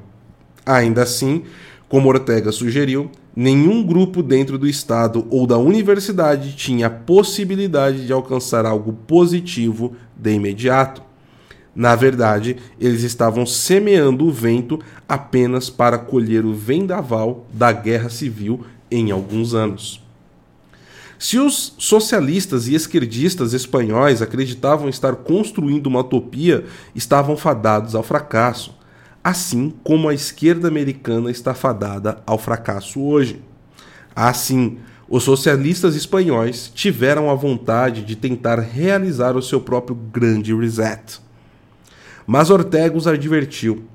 Ainda 0.66 1.04
assim, 1.04 1.44
como 1.88 2.10
Ortega 2.10 2.52
sugeriu, 2.52 3.12
nenhum 3.36 3.86
grupo 3.86 4.24
dentro 4.24 4.58
do 4.58 4.68
Estado 4.68 5.28
ou 5.30 5.46
da 5.46 5.60
universidade 5.60 6.56
tinha 6.56 6.90
possibilidade 6.90 8.08
de 8.08 8.12
alcançar 8.12 8.66
algo 8.66 8.92
positivo 8.92 9.96
de 10.16 10.34
imediato. 10.34 11.06
Na 11.78 11.94
verdade, 11.94 12.58
eles 12.80 13.04
estavam 13.04 13.46
semeando 13.46 14.26
o 14.26 14.32
vento 14.32 14.80
apenas 15.08 15.70
para 15.70 16.00
colher 16.00 16.44
o 16.44 16.52
vendaval 16.52 17.46
da 17.54 17.72
guerra 17.72 18.10
civil 18.10 18.66
em 18.90 19.12
alguns 19.12 19.54
anos. 19.54 20.04
Se 21.20 21.38
os 21.38 21.76
socialistas 21.78 22.68
e 22.68 22.74
esquerdistas 22.74 23.54
espanhóis 23.54 24.24
acreditavam 24.24 24.90
estar 24.90 25.18
construindo 25.18 25.86
uma 25.86 26.00
utopia, 26.00 26.66
estavam 26.96 27.38
fadados 27.38 27.94
ao 27.94 28.02
fracasso, 28.02 28.76
assim 29.24 29.72
como 29.84 30.10
a 30.10 30.16
esquerda 30.16 30.68
americana 30.68 31.30
está 31.30 31.54
fadada 31.54 32.24
ao 32.26 32.40
fracasso 32.40 33.00
hoje. 33.04 33.40
Assim, 34.16 34.80
os 35.08 35.22
socialistas 35.24 35.96
espanhóis 35.96 36.72
tiveram 36.74 37.30
a 37.30 37.36
vontade 37.36 38.02
de 38.02 38.16
tentar 38.16 38.58
realizar 38.58 39.38
o 39.38 39.44
seu 39.44 39.62
próprio 39.62 39.96
grande 39.96 40.56
reset 40.56 41.27
mas 42.28 42.50
Ortega 42.50 42.98
os 42.98 43.08
advertiu: 43.08 43.86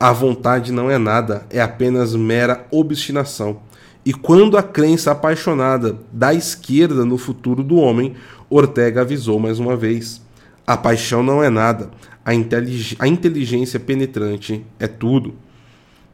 a 0.00 0.12
vontade 0.12 0.72
não 0.72 0.90
é 0.90 0.98
nada, 0.98 1.46
é 1.48 1.60
apenas 1.60 2.14
mera 2.14 2.66
obstinação. 2.72 3.60
E 4.04 4.12
quando 4.12 4.56
a 4.56 4.62
crença 4.62 5.12
apaixonada 5.12 5.96
da 6.12 6.34
esquerda 6.34 7.04
no 7.04 7.16
futuro 7.16 7.62
do 7.62 7.76
homem, 7.76 8.14
Ortega 8.50 9.02
avisou 9.02 9.38
mais 9.38 9.60
uma 9.60 9.76
vez: 9.76 10.20
a 10.66 10.76
paixão 10.76 11.22
não 11.22 11.42
é 11.42 11.48
nada, 11.48 11.90
a, 12.24 12.34
intelig 12.34 12.96
a 12.98 13.06
inteligência 13.06 13.78
penetrante 13.78 14.66
é 14.80 14.88
tudo. 14.88 15.34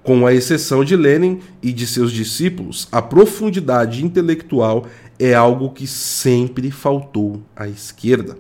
Com 0.02 0.26
a 0.26 0.34
exceção 0.34 0.84
de 0.84 0.94
Lenin 0.94 1.40
e 1.62 1.72
de 1.72 1.86
seus 1.86 2.12
discípulos, 2.12 2.86
a 2.92 3.00
profundidade 3.00 4.04
intelectual 4.04 4.84
é 5.18 5.32
algo 5.32 5.70
que 5.70 5.86
sempre 5.86 6.70
faltou 6.70 7.40
à 7.56 7.66
esquerda 7.66 8.36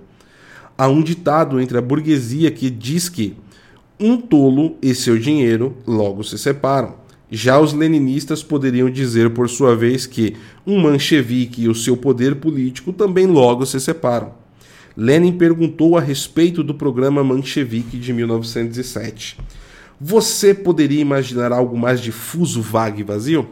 há 0.76 0.88
um 0.88 1.02
ditado 1.02 1.60
entre 1.60 1.78
a 1.78 1.82
burguesia 1.82 2.50
que 2.50 2.70
diz 2.70 3.08
que 3.08 3.36
um 3.98 4.16
tolo 4.16 4.76
e 4.82 4.94
seu 4.94 5.18
dinheiro 5.18 5.76
logo 5.86 6.22
se 6.24 6.38
separam. 6.38 6.94
Já 7.30 7.58
os 7.58 7.72
leninistas 7.72 8.42
poderiam 8.42 8.90
dizer, 8.90 9.30
por 9.30 9.48
sua 9.48 9.74
vez, 9.74 10.06
que 10.06 10.36
um 10.66 10.80
manchevique 10.80 11.62
e 11.62 11.68
o 11.68 11.74
seu 11.74 11.96
poder 11.96 12.36
político 12.36 12.92
também 12.92 13.26
logo 13.26 13.64
se 13.64 13.80
separam. 13.80 14.32
Lenin 14.96 15.32
perguntou 15.32 15.98
a 15.98 16.00
respeito 16.00 16.62
do 16.62 16.74
programa 16.74 17.24
Manchevique 17.24 17.98
de 17.98 18.12
1907. 18.12 19.38
Você 20.00 20.54
poderia 20.54 21.00
imaginar 21.00 21.50
algo 21.50 21.76
mais 21.76 22.00
difuso, 22.00 22.62
vago 22.62 23.00
e 23.00 23.02
vazio? 23.02 23.48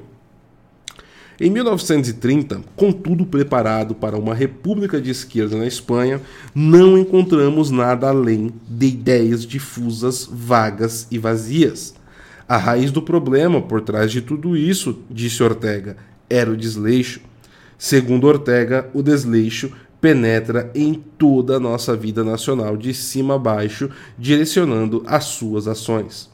Em 1.41 1.51
1930, 1.51 2.61
com 2.77 2.93
tudo 2.93 3.25
preparado 3.25 3.95
para 3.95 4.19
uma 4.19 4.35
república 4.35 5.01
de 5.01 5.11
esquerda 5.11 5.57
na 5.57 5.67
Espanha, 5.67 6.21
não 6.55 6.99
encontramos 6.99 7.71
nada 7.71 8.09
além 8.09 8.53
de 8.69 8.87
ideias 8.87 9.47
difusas, 9.47 10.29
vagas 10.31 11.07
e 11.11 11.19
vazias. 11.19 11.95
A 12.47 12.59
raiz 12.59 12.91
do 12.91 13.01
problema 13.01 13.63
por 13.63 13.81
trás 13.81 14.13
de 14.13 14.21
tudo 14.21 14.57
isso, 14.57 15.01
disse 15.11 15.43
Ortega, 15.43 15.97
era 16.29 16.51
o 16.51 16.57
desleixo. 16.57 17.21
Segundo 17.79 18.27
Ortega, 18.27 18.89
o 18.93 19.03
desleixo 19.03 19.73
penetra 20.01 20.71
em 20.75 20.95
toda 20.95 21.57
a 21.57 21.61
nossa 21.61 21.97
vida 21.97 22.23
nacional 22.25 22.77
de 22.77 22.93
cima 22.93 23.37
a 23.37 23.39
baixo, 23.39 23.89
direcionando 24.19 25.03
as 25.07 25.25
suas 25.25 25.67
ações. 25.69 26.32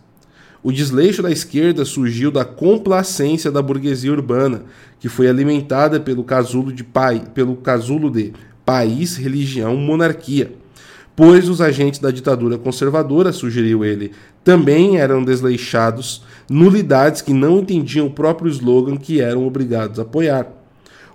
O 0.63 0.73
desleixo 0.73 1.23
da 1.23 1.31
esquerda 1.31 1.85
surgiu 1.85 2.31
da 2.31 2.45
complacência 2.45 3.51
da 3.51 3.63
burguesia 3.63 4.11
urbana, 4.11 4.65
que 4.99 5.09
foi 5.09 5.29
alimentada 5.29 6.01
pelo 6.01 6.25
casulo 6.25 6.73
de, 6.73 6.83
pai, 6.83 7.23
pelo 7.33 7.57
casulo 7.57 8.11
de 8.11 8.33
país, 8.65 9.17
religião, 9.17 9.77
monarquia. 9.77 10.53
Pois 11.15 11.49
os 11.49 11.61
agentes 11.61 12.01
da 12.01 12.11
ditadura 12.11 12.59
conservadora, 12.59 13.33
sugeriu 13.33 13.85
ele, 13.85 14.13
também 14.45 14.99
eram 14.99 15.25
desleixados, 15.25 16.25
nulidades 16.49 17.23
que 17.23 17.33
não 17.33 17.61
entendiam 17.61 18.07
o 18.07 18.13
próprio 18.13 18.51
slogan 18.51 18.97
que 18.97 19.21
eram 19.21 19.47
obrigados 19.47 19.99
a 19.99 20.03
apoiar. 20.03 20.47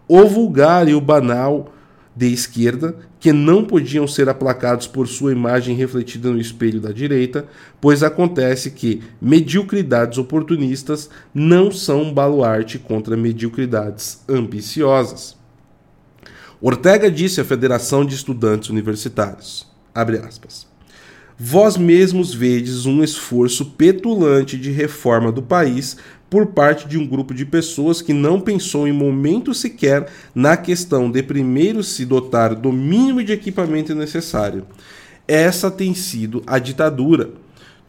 O 0.07 0.25
vulgar 0.25 0.87
e 0.87 0.93
o 0.93 1.01
banal 1.01 1.73
de 2.15 2.31
esquerda, 2.31 2.95
que 3.23 3.31
não 3.31 3.63
podiam 3.63 4.05
ser 4.05 4.27
aplacados 4.27 4.85
por 4.85 5.07
sua 5.07 5.31
imagem 5.31 5.77
refletida 5.77 6.29
no 6.29 6.41
espelho 6.41 6.81
da 6.81 6.91
direita, 6.91 7.47
pois 7.79 8.03
acontece 8.03 8.69
que 8.69 9.01
mediocridades 9.21 10.17
oportunistas 10.17 11.09
não 11.33 11.71
são 11.71 12.01
um 12.01 12.13
baluarte 12.13 12.77
contra 12.77 13.15
mediocridades 13.15 14.21
ambiciosas. 14.27 15.37
Ortega 16.59 17.09
disse 17.09 17.39
à 17.39 17.45
Federação 17.45 18.03
de 18.03 18.13
Estudantes 18.13 18.69
Universitários, 18.69 19.71
aspas, 19.95 20.67
Vós 21.37 21.77
mesmos 21.77 22.33
vedes 22.33 22.85
um 22.85 23.03
esforço 23.03 23.65
petulante 23.65 24.57
de 24.57 24.71
reforma 24.71 25.31
do 25.31 25.41
país 25.41 25.97
por 26.29 26.47
parte 26.47 26.87
de 26.87 26.97
um 26.97 27.05
grupo 27.05 27.33
de 27.33 27.45
pessoas 27.45 28.01
que 28.01 28.13
não 28.13 28.39
pensou 28.39 28.87
em 28.87 28.91
momento 28.91 29.53
sequer 29.53 30.07
na 30.33 30.55
questão 30.57 31.09
de 31.09 31.21
primeiro 31.21 31.83
se 31.83 32.05
dotar 32.05 32.55
do 32.55 32.71
mínimo 32.71 33.23
de 33.23 33.31
equipamento 33.31 33.93
necessário. 33.95 34.65
Essa 35.27 35.71
tem 35.71 35.93
sido 35.93 36.43
a 36.45 36.59
ditadura. 36.59 37.31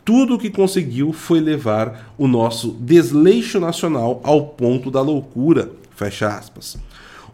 Tudo 0.05 0.35
o 0.35 0.39
que 0.39 0.51
conseguiu 0.51 1.13
foi 1.13 1.41
levar 1.41 2.15
o 2.19 2.29
nosso 2.29 2.77
desleixo 2.81 3.59
nacional 3.59 4.21
ao 4.23 4.49
ponto 4.49 4.91
da 4.91 5.01
loucura. 5.01 5.71
Fecha 5.97 6.29
aspas. 6.29 6.77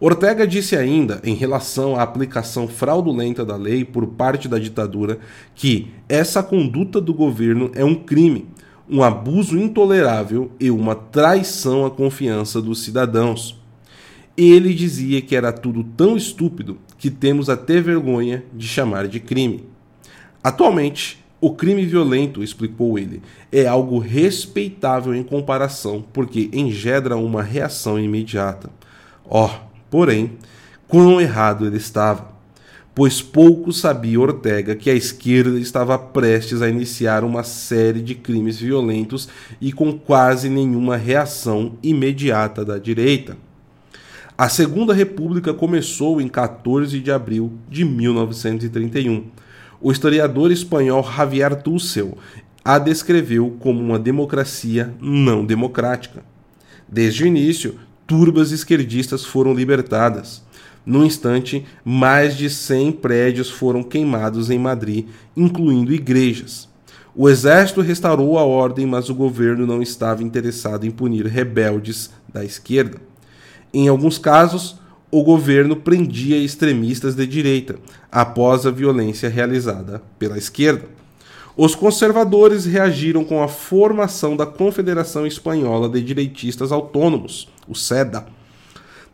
Ortega 0.00 0.46
disse 0.46 0.74
ainda, 0.74 1.20
em 1.22 1.34
relação 1.34 1.94
à 1.94 2.02
aplicação 2.02 2.66
fraudulenta 2.66 3.44
da 3.44 3.56
lei 3.56 3.84
por 3.84 4.06
parte 4.06 4.48
da 4.48 4.58
ditadura, 4.58 5.18
que 5.54 5.88
essa 6.08 6.42
conduta 6.42 7.00
do 7.00 7.12
governo 7.12 7.70
é 7.74 7.84
um 7.84 7.94
crime 7.94 8.48
um 8.90 9.04
abuso 9.04 9.56
intolerável 9.56 10.50
e 10.58 10.68
uma 10.68 10.96
traição 10.96 11.86
à 11.86 11.90
confiança 11.90 12.60
dos 12.60 12.82
cidadãos. 12.82 13.56
Ele 14.36 14.74
dizia 14.74 15.22
que 15.22 15.36
era 15.36 15.52
tudo 15.52 15.84
tão 15.84 16.16
estúpido 16.16 16.76
que 16.98 17.08
temos 17.08 17.48
até 17.48 17.80
vergonha 17.80 18.42
de 18.52 18.66
chamar 18.66 19.06
de 19.06 19.20
crime. 19.20 19.64
Atualmente, 20.42 21.22
o 21.40 21.52
crime 21.54 21.86
violento, 21.86 22.42
explicou 22.42 22.98
ele, 22.98 23.22
é 23.52 23.66
algo 23.66 23.98
respeitável 23.98 25.14
em 25.14 25.22
comparação, 25.22 26.04
porque 26.12 26.50
engendra 26.52 27.16
uma 27.16 27.42
reação 27.42 27.98
imediata. 27.98 28.70
Oh, 29.24 29.50
porém, 29.90 30.38
quão 30.88 31.20
errado 31.20 31.66
ele 31.66 31.76
estava 31.76 32.30
pois 32.94 33.22
pouco 33.22 33.72
sabia 33.72 34.20
Ortega 34.20 34.74
que 34.74 34.90
a 34.90 34.94
esquerda 34.94 35.58
estava 35.58 35.98
prestes 35.98 36.60
a 36.60 36.68
iniciar 36.68 37.24
uma 37.24 37.42
série 37.42 38.00
de 38.00 38.14
crimes 38.14 38.58
violentos 38.58 39.28
e 39.60 39.72
com 39.72 39.92
quase 39.92 40.48
nenhuma 40.48 40.96
reação 40.96 41.78
imediata 41.82 42.64
da 42.64 42.78
direita. 42.78 43.36
A 44.36 44.48
Segunda 44.48 44.92
República 44.92 45.54
começou 45.54 46.20
em 46.20 46.28
14 46.28 46.98
de 47.00 47.12
abril 47.12 47.52
de 47.68 47.84
1931. 47.84 49.26
O 49.80 49.92
historiador 49.92 50.50
espanhol 50.50 51.02
Javier 51.02 51.62
Tussel 51.62 52.18
a 52.64 52.78
descreveu 52.78 53.56
como 53.60 53.80
uma 53.80 53.98
democracia 53.98 54.94
não 55.00 55.44
democrática. 55.44 56.22
Desde 56.88 57.24
o 57.24 57.26
início, 57.26 57.76
turbas 58.10 58.50
esquerdistas 58.50 59.24
foram 59.24 59.54
libertadas. 59.54 60.42
No 60.84 61.04
instante, 61.04 61.64
mais 61.84 62.36
de 62.36 62.50
100 62.50 62.90
prédios 62.90 63.48
foram 63.48 63.84
queimados 63.84 64.50
em 64.50 64.58
Madrid, 64.58 65.06
incluindo 65.36 65.94
igrejas. 65.94 66.68
O 67.14 67.28
exército 67.28 67.80
restaurou 67.80 68.36
a 68.36 68.42
ordem, 68.42 68.84
mas 68.84 69.08
o 69.08 69.14
governo 69.14 69.64
não 69.64 69.80
estava 69.80 70.24
interessado 70.24 70.84
em 70.84 70.90
punir 70.90 71.24
rebeldes 71.24 72.10
da 72.28 72.44
esquerda. 72.44 72.98
Em 73.72 73.86
alguns 73.86 74.18
casos, 74.18 74.80
o 75.08 75.22
governo 75.22 75.76
prendia 75.76 76.36
extremistas 76.36 77.14
de 77.14 77.24
direita, 77.28 77.76
após 78.10 78.66
a 78.66 78.72
violência 78.72 79.28
realizada 79.28 80.02
pela 80.18 80.36
esquerda. 80.36 80.88
Os 81.56 81.76
conservadores 81.76 82.64
reagiram 82.64 83.22
com 83.22 83.40
a 83.40 83.46
formação 83.46 84.36
da 84.36 84.46
Confederação 84.46 85.24
Espanhola 85.28 85.88
de 85.88 86.02
Direitistas 86.02 86.72
Autônomos, 86.72 87.48
o 87.70 87.74
SEDA 87.74 88.26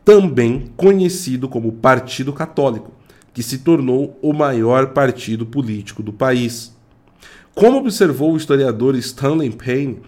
também 0.04 0.70
conhecido 0.76 1.48
como 1.48 1.72
Partido 1.72 2.32
Católico, 2.32 2.92
que 3.34 3.42
se 3.42 3.58
tornou 3.58 4.16
o 4.22 4.32
maior 4.32 4.92
partido 4.92 5.44
político 5.44 6.00
do 6.00 6.12
país. 6.12 6.72
Como 7.54 7.78
observou 7.78 8.32
o 8.32 8.36
historiador 8.36 8.94
Stanley 8.94 9.50
Payne, 9.50 9.98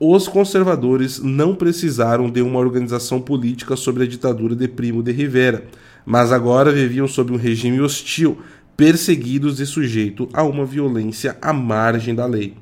os 0.00 0.26
conservadores 0.26 1.20
não 1.20 1.54
precisaram 1.54 2.30
de 2.30 2.40
uma 2.40 2.58
organização 2.58 3.20
política 3.20 3.76
sobre 3.76 4.04
a 4.04 4.06
ditadura 4.06 4.56
de 4.56 4.66
Primo 4.66 5.02
de 5.02 5.12
Rivera, 5.12 5.66
mas 6.06 6.32
agora 6.32 6.72
viviam 6.72 7.06
sob 7.06 7.32
um 7.32 7.36
regime 7.36 7.80
hostil, 7.80 8.38
perseguidos 8.74 9.60
e 9.60 9.66
sujeitos 9.66 10.28
a 10.32 10.42
uma 10.42 10.64
violência 10.64 11.36
à 11.42 11.52
margem 11.52 12.14
da 12.14 12.24
lei. 12.24 12.54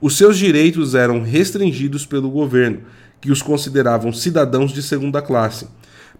Os 0.00 0.16
seus 0.16 0.36
direitos 0.36 0.94
eram 0.94 1.22
restringidos 1.22 2.04
pelo 2.04 2.28
governo, 2.28 2.80
que 3.24 3.32
os 3.32 3.40
consideravam 3.40 4.12
cidadãos 4.12 4.70
de 4.70 4.82
segunda 4.82 5.22
classe. 5.22 5.66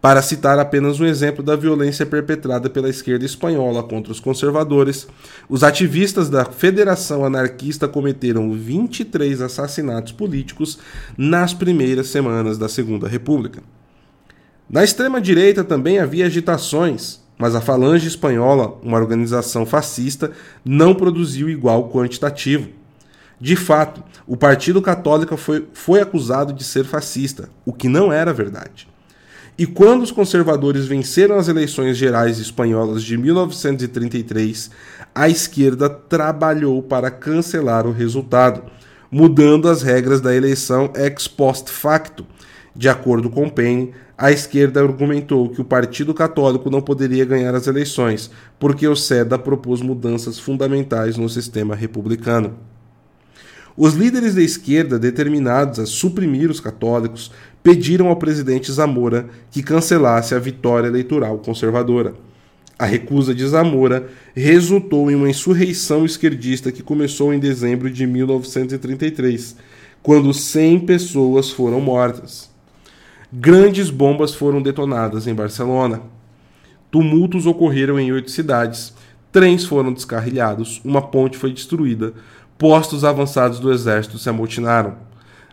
Para 0.01 0.23
citar 0.23 0.59
apenas 0.59 1.01
um 1.01 1.05
exemplo 1.05 1.45
da 1.45 1.55
violência 1.55 2.07
perpetrada 2.07 2.71
pela 2.71 2.89
esquerda 2.89 3.27
espanhola 3.27 3.83
contra 3.83 4.11
os 4.11 4.19
conservadores, 4.19 5.07
os 5.47 5.63
ativistas 5.63 6.31
da 6.31 6.47
Federação 6.47 7.23
Anarquista 7.23 7.87
cometeram 7.87 8.51
23 8.55 9.43
assassinatos 9.43 10.13
políticos 10.13 10.79
nas 11.15 11.53
primeiras 11.53 12.07
semanas 12.07 12.57
da 12.57 12.71
Segunda 12.71 13.07
República. 13.07 13.63
Na 14.69 14.83
extrema-direita 14.83 15.63
também 15.63 15.99
havia 15.99 16.25
agitações, 16.25 17.21
mas 17.37 17.55
a 17.55 17.61
Falange 17.61 18.09
Espanhola, 18.09 18.79
uma 18.83 18.97
organização 18.97 19.67
fascista, 19.67 20.33
não 20.65 20.95
produziu 20.95 21.51
igual 21.51 21.91
quantitativo. 21.91 22.71
De 23.41 23.57
fato, 23.57 24.03
o 24.27 24.37
Partido 24.37 24.81
Católico 24.81 25.37
foi, 25.37 25.67
foi 25.73 26.01
acusado 26.01 26.53
de 26.53 26.65
ser 26.65 26.85
fascista, 26.85 27.49
o 27.65 27.73
que 27.73 27.89
não 27.89 28.13
era 28.13 28.33
verdade. 28.33 28.89
E 29.57 29.67
quando 29.67 30.03
os 30.03 30.11
conservadores 30.11 30.87
venceram 30.87 31.37
as 31.37 31.47
eleições 31.47 31.97
gerais 31.97 32.39
espanholas 32.41 33.05
de 33.05 33.17
1933, 33.17 34.71
a 35.15 35.29
esquerda 35.29 35.89
trabalhou 35.89 36.83
para 36.83 37.09
cancelar 37.09 37.87
o 37.87 37.93
resultado, 37.93 38.65
mudando 39.11 39.69
as 39.69 39.81
regras 39.83 40.21
da 40.21 40.35
eleição 40.35 40.93
ex 40.97 41.29
post 41.29 41.71
facto. 41.71 42.27
De 42.75 42.89
acordo 42.89 43.31
com 43.31 43.49
Payne, 43.49 43.95
a 44.19 44.33
esquerda 44.33 44.81
argumentou 44.81 45.49
que 45.49 45.61
o 45.61 45.65
Partido 45.65 46.13
Católico 46.13 46.69
não 46.69 46.81
poderia 46.81 47.25
ganhar 47.25 47.55
as 47.55 47.69
eleições, 47.69 48.33
porque 48.59 48.89
o 48.89 48.97
SEDA 48.97 49.39
propôs 49.39 49.81
mudanças 49.81 50.37
fundamentais 50.37 51.17
no 51.17 51.29
sistema 51.29 51.77
republicano. 51.77 52.55
Os 53.77 53.95
líderes 53.95 54.37
da 54.37 54.43
esquerda, 54.43 54.99
determinados 54.99 55.81
a 55.81 55.87
suprimir 55.87 56.49
os 56.49 56.61
católicos, 56.61 57.33
pediram 57.63 58.09
ao 58.09 58.17
presidente 58.17 58.71
Zamora 58.71 59.29
que 59.51 59.63
cancelasse 59.63 60.35
a 60.35 60.39
vitória 60.39 60.87
eleitoral 60.87 61.39
conservadora. 61.39 62.15
A 62.79 62.87
recusa 62.87 63.35
de 63.35 63.47
Zamora 63.47 64.09
resultou 64.35 65.11
em 65.11 65.15
uma 65.15 65.31
insurreição 65.31 66.05
esquerdista 66.05 66.71
que 66.71 66.83
começou 66.83 67.33
em 67.33 67.39
dezembro 67.39 67.91
de 67.91 68.07
1933, 68.07 69.57
quando 70.03 70.35
100 70.35 70.81
pessoas 70.81 71.51
foram 71.51 71.81
mortas. 71.81 72.51
Grandes 73.33 73.91
bombas 73.91 74.35
foram 74.35 74.63
detonadas 74.63 75.27
em 75.27 75.35
Barcelona. 75.35 76.03
Tumultos 76.91 77.47
ocorreram 77.47 77.99
em 77.99 78.13
oito 78.13 78.31
cidades. 78.31 78.95
Trens 79.33 79.65
foram 79.65 79.93
descarrilhados, 79.93 80.81
uma 80.85 81.03
ponte 81.03 81.37
foi 81.37 81.53
destruída, 81.53 82.15
postos 82.59 83.05
avançados 83.05 83.59
do 83.59 83.73
exército 83.73 84.19
se 84.19 84.29
amotinaram. 84.29 84.97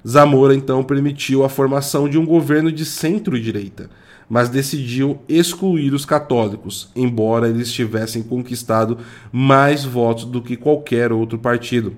Zamora 0.07 0.55
então 0.55 0.83
permitiu 0.83 1.43
a 1.43 1.49
formação 1.49 2.09
de 2.09 2.17
um 2.17 2.25
governo 2.25 2.71
de 2.71 2.85
centro-direita, 2.85 3.89
mas 4.27 4.49
decidiu 4.49 5.19
excluir 5.27 5.93
os 5.93 6.05
católicos, 6.05 6.89
embora 6.95 7.47
eles 7.47 7.71
tivessem 7.71 8.23
conquistado 8.23 8.97
mais 9.31 9.83
votos 9.83 10.25
do 10.25 10.41
que 10.41 10.55
qualquer 10.55 11.11
outro 11.11 11.37
partido. 11.37 11.95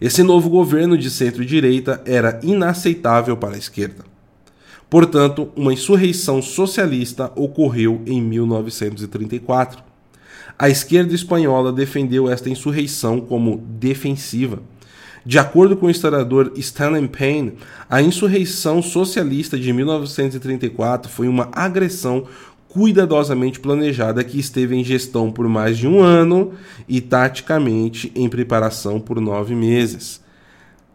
Esse 0.00 0.22
novo 0.24 0.50
governo 0.50 0.98
de 0.98 1.08
centro-direita 1.08 2.02
era 2.04 2.40
inaceitável 2.42 3.36
para 3.36 3.54
a 3.54 3.58
esquerda. 3.58 4.04
Portanto, 4.90 5.50
uma 5.54 5.72
insurreição 5.72 6.42
socialista 6.42 7.30
ocorreu 7.36 8.02
em 8.04 8.20
1934. 8.20 9.91
A 10.62 10.68
esquerda 10.68 11.12
espanhola 11.12 11.72
defendeu 11.72 12.30
esta 12.30 12.48
insurreição 12.48 13.20
como 13.20 13.56
defensiva. 13.66 14.60
De 15.26 15.36
acordo 15.36 15.76
com 15.76 15.86
o 15.86 15.90
historiador 15.90 16.52
Stanley 16.54 17.08
Payne, 17.08 17.54
a 17.90 18.00
insurreição 18.00 18.80
socialista 18.80 19.58
de 19.58 19.72
1934 19.72 21.10
foi 21.10 21.26
uma 21.26 21.48
agressão 21.50 22.28
cuidadosamente 22.68 23.58
planejada 23.58 24.22
que 24.22 24.38
esteve 24.38 24.76
em 24.76 24.84
gestão 24.84 25.32
por 25.32 25.48
mais 25.48 25.76
de 25.76 25.88
um 25.88 26.00
ano 26.00 26.52
e 26.88 27.00
taticamente 27.00 28.12
em 28.14 28.28
preparação 28.28 29.00
por 29.00 29.20
nove 29.20 29.56
meses. 29.56 30.22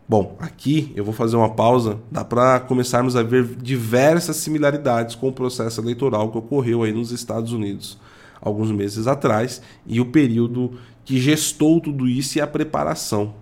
Bom, 0.08 0.38
aqui 0.40 0.94
eu 0.96 1.04
vou 1.04 1.14
fazer 1.14 1.36
uma 1.36 1.50
pausa, 1.50 2.00
dá 2.10 2.24
para 2.24 2.62
começarmos 2.62 3.18
a 3.18 3.22
ver 3.22 3.44
diversas 3.44 4.38
similaridades 4.38 5.14
com 5.14 5.28
o 5.28 5.34
processo 5.34 5.82
eleitoral 5.82 6.32
que 6.32 6.38
ocorreu 6.38 6.84
aí 6.84 6.94
nos 6.94 7.12
Estados 7.12 7.52
Unidos 7.52 7.98
alguns 8.42 8.72
meses 8.72 9.08
atrás, 9.08 9.62
e 9.86 10.00
o 10.00 10.06
período 10.06 10.74
que 11.04 11.20
gestou 11.20 11.80
tudo 11.80 12.08
isso 12.08 12.38
e 12.38 12.42
a 12.42 12.48
preparação. 12.48 13.34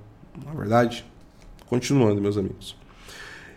Na 0.45 0.51
é 0.51 0.55
verdade, 0.55 1.05
continuando, 1.67 2.21
meus 2.21 2.37
amigos. 2.37 2.75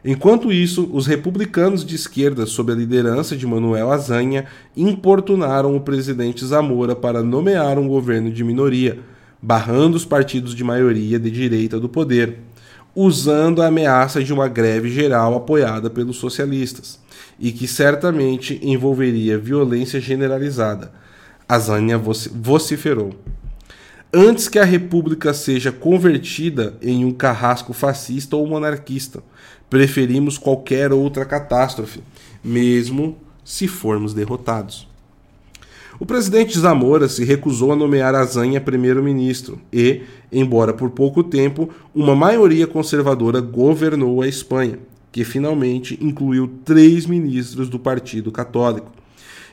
Enquanto 0.05 0.53
isso, 0.53 0.88
os 0.92 1.07
republicanos 1.07 1.85
de 1.85 1.96
esquerda, 1.96 2.46
sob 2.46 2.72
a 2.72 2.74
liderança 2.74 3.37
de 3.37 3.46
Manuel 3.46 3.90
Azanha, 3.90 4.46
importunaram 4.77 5.77
o 5.77 5.81
presidente 5.81 6.46
Zamora 6.46 6.94
para 6.94 7.22
nomear 7.22 7.79
um 7.79 7.88
governo 7.88 8.31
de 8.31 8.44
minoria, 8.44 9.01
barrando 9.42 9.96
os 9.96 10.05
partidos 10.05 10.55
de 10.55 10.62
maioria 10.62 11.18
de 11.18 11.31
direita 11.31 11.79
do 11.81 11.88
poder, 11.88 12.38
usando 12.94 13.61
a 13.61 13.66
ameaça 13.66 14.22
de 14.22 14.33
uma 14.33 14.48
greve 14.48 14.88
geral 14.88 15.35
apoiada 15.35 15.90
pelos 15.90 16.16
socialistas, 16.16 16.98
e 17.38 17.53
que 17.53 17.66
certamente 17.66 18.59
envolveria 18.62 19.37
violência 19.37 20.01
generalizada 20.01 20.92
Azania 21.49 21.99
vociferou. 21.99 23.15
Antes 24.13 24.49
que 24.49 24.59
a 24.59 24.65
república 24.65 25.33
seja 25.33 25.73
convertida 25.73 26.77
em 26.83 27.05
um 27.05 27.13
carrasco 27.13 27.73
fascista 27.73 28.37
ou 28.37 28.47
monarquista, 28.47 29.23
preferimos 29.71 30.37
qualquer 30.37 30.93
outra 30.93 31.25
catástrofe, 31.25 32.01
mesmo 32.45 33.17
se 33.43 33.67
formos 33.67 34.13
derrotados. 34.13 34.87
O 35.99 36.07
presidente 36.07 36.59
Zamora 36.59 37.09
se 37.09 37.25
recusou 37.25 37.73
a 37.73 37.77
nomear 37.77 38.15
Azanha 38.15 38.61
primeiro-ministro 38.61 39.59
e, 39.73 40.03
embora 40.31 40.73
por 40.73 40.91
pouco 40.91 41.25
tempo, 41.25 41.71
uma 41.95 42.15
maioria 42.15 42.67
conservadora 42.67 43.41
governou 43.41 44.23
a 44.23 44.29
Espanha, 44.29 44.79
que 45.11 45.25
finalmente 45.25 45.99
incluiu 46.01 46.47
três 46.65 47.05
ministros 47.07 47.69
do 47.69 47.79
Partido 47.79 48.31
Católico. 48.31 48.93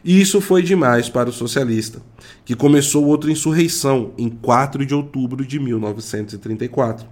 E 0.08 0.22
isso 0.22 0.40
foi 0.40 0.62
demais 0.62 1.10
para 1.10 1.32
o 1.32 1.34
socialista, 1.34 2.00
que 2.46 2.56
começou 2.56 3.06
outra 3.06 3.32
insurreição 3.32 4.12
em 4.20 4.30
4 4.30 4.86
de 4.86 4.94
outubro 4.94 5.44
de 5.44 5.60
1934. 5.60 7.08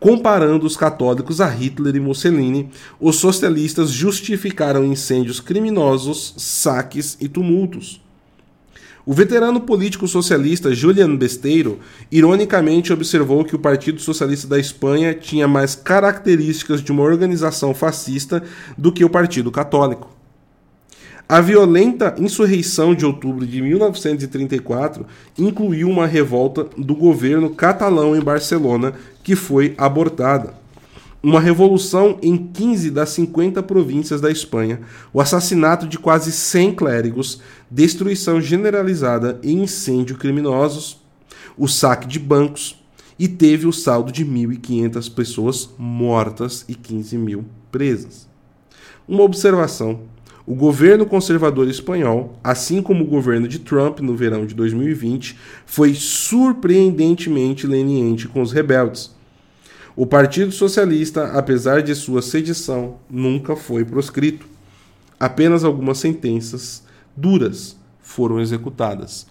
Comparando 0.00 0.64
os 0.64 0.74
católicos 0.74 1.38
a 1.42 1.46
Hitler 1.46 1.96
e 1.96 2.00
Mussolini, 2.00 2.70
os 2.98 3.16
socialistas 3.16 3.90
justificaram 3.90 4.86
incêndios 4.86 5.38
criminosos, 5.38 6.32
saques 6.38 7.14
e 7.20 7.28
tumultos. 7.28 8.02
O 9.04 9.12
veterano 9.12 9.60
político 9.60 10.08
socialista 10.08 10.74
Julian 10.74 11.14
Besteiro 11.14 11.80
ironicamente 12.10 12.90
observou 12.90 13.44
que 13.44 13.54
o 13.54 13.58
Partido 13.58 14.00
Socialista 14.00 14.48
da 14.48 14.58
Espanha 14.58 15.12
tinha 15.12 15.46
mais 15.46 15.74
características 15.74 16.82
de 16.82 16.90
uma 16.90 17.02
organização 17.02 17.74
fascista 17.74 18.42
do 18.78 18.90
que 18.90 19.04
o 19.04 19.10
Partido 19.10 19.50
Católico. 19.50 20.13
A 21.26 21.40
violenta 21.40 22.14
insurreição 22.18 22.94
de 22.94 23.06
outubro 23.06 23.46
de 23.46 23.62
1934 23.62 25.06
incluiu 25.38 25.88
uma 25.88 26.06
revolta 26.06 26.64
do 26.76 26.94
governo 26.94 27.48
catalão 27.48 28.14
em 28.14 28.20
Barcelona, 28.20 28.92
que 29.22 29.34
foi 29.34 29.74
abortada. 29.78 30.52
Uma 31.22 31.40
revolução 31.40 32.18
em 32.20 32.36
15 32.36 32.90
das 32.90 33.08
50 33.08 33.62
províncias 33.62 34.20
da 34.20 34.30
Espanha, 34.30 34.82
o 35.14 35.20
assassinato 35.20 35.88
de 35.88 35.98
quase 35.98 36.30
100 36.30 36.74
clérigos, 36.74 37.40
destruição 37.70 38.38
generalizada 38.38 39.40
e 39.42 39.50
incêndio 39.50 40.18
criminosos, 40.18 41.00
o 41.56 41.66
saque 41.66 42.06
de 42.06 42.18
bancos 42.18 42.84
e 43.18 43.26
teve 43.26 43.66
o 43.66 43.72
saldo 43.72 44.12
de 44.12 44.26
1.500 44.26 45.14
pessoas 45.14 45.70
mortas 45.78 46.66
e 46.68 46.74
15 46.74 47.16
mil 47.16 47.46
presas. 47.72 48.28
Uma 49.08 49.22
observação 49.22 50.00
o 50.46 50.54
governo 50.54 51.06
conservador 51.06 51.68
espanhol, 51.68 52.38
assim 52.44 52.82
como 52.82 53.02
o 53.02 53.06
governo 53.06 53.48
de 53.48 53.58
Trump 53.58 54.00
no 54.00 54.14
verão 54.14 54.44
de 54.44 54.54
2020, 54.54 55.38
foi 55.64 55.94
surpreendentemente 55.94 57.66
leniente 57.66 58.28
com 58.28 58.42
os 58.42 58.52
rebeldes. 58.52 59.14
O 59.96 60.06
Partido 60.06 60.52
Socialista, 60.52 61.28
apesar 61.32 61.82
de 61.82 61.94
sua 61.94 62.20
sedição, 62.20 62.96
nunca 63.08 63.56
foi 63.56 63.84
proscrito. 63.84 64.46
apenas 65.18 65.64
algumas 65.64 65.98
sentenças 65.98 66.82
duras 67.16 67.78
foram 68.00 68.40
executadas. 68.40 69.26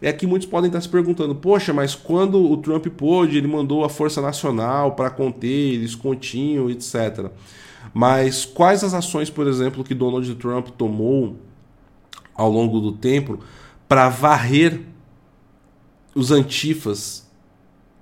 É 0.00 0.12
que 0.12 0.26
muitos 0.26 0.48
podem 0.48 0.68
estar 0.68 0.80
se 0.80 0.88
perguntando: 0.88 1.34
poxa, 1.34 1.72
mas 1.72 1.94
quando 1.94 2.42
o 2.42 2.56
Trump 2.56 2.86
pôde, 2.88 3.36
ele 3.38 3.46
mandou 3.46 3.84
a 3.84 3.88
Força 3.88 4.20
Nacional 4.20 4.96
para 4.96 5.10
conter, 5.10 5.74
eles 5.74 5.94
continham, 5.94 6.68
etc. 6.68 7.30
Mas 7.94 8.44
quais 8.44 8.82
as 8.82 8.94
ações, 8.94 9.28
por 9.28 9.46
exemplo, 9.46 9.84
que 9.84 9.94
Donald 9.94 10.34
Trump 10.36 10.68
tomou 10.70 11.36
ao 12.34 12.50
longo 12.50 12.80
do 12.80 12.92
tempo 12.92 13.38
para 13.86 14.08
varrer 14.08 14.80
os 16.14 16.30
antifas 16.30 17.26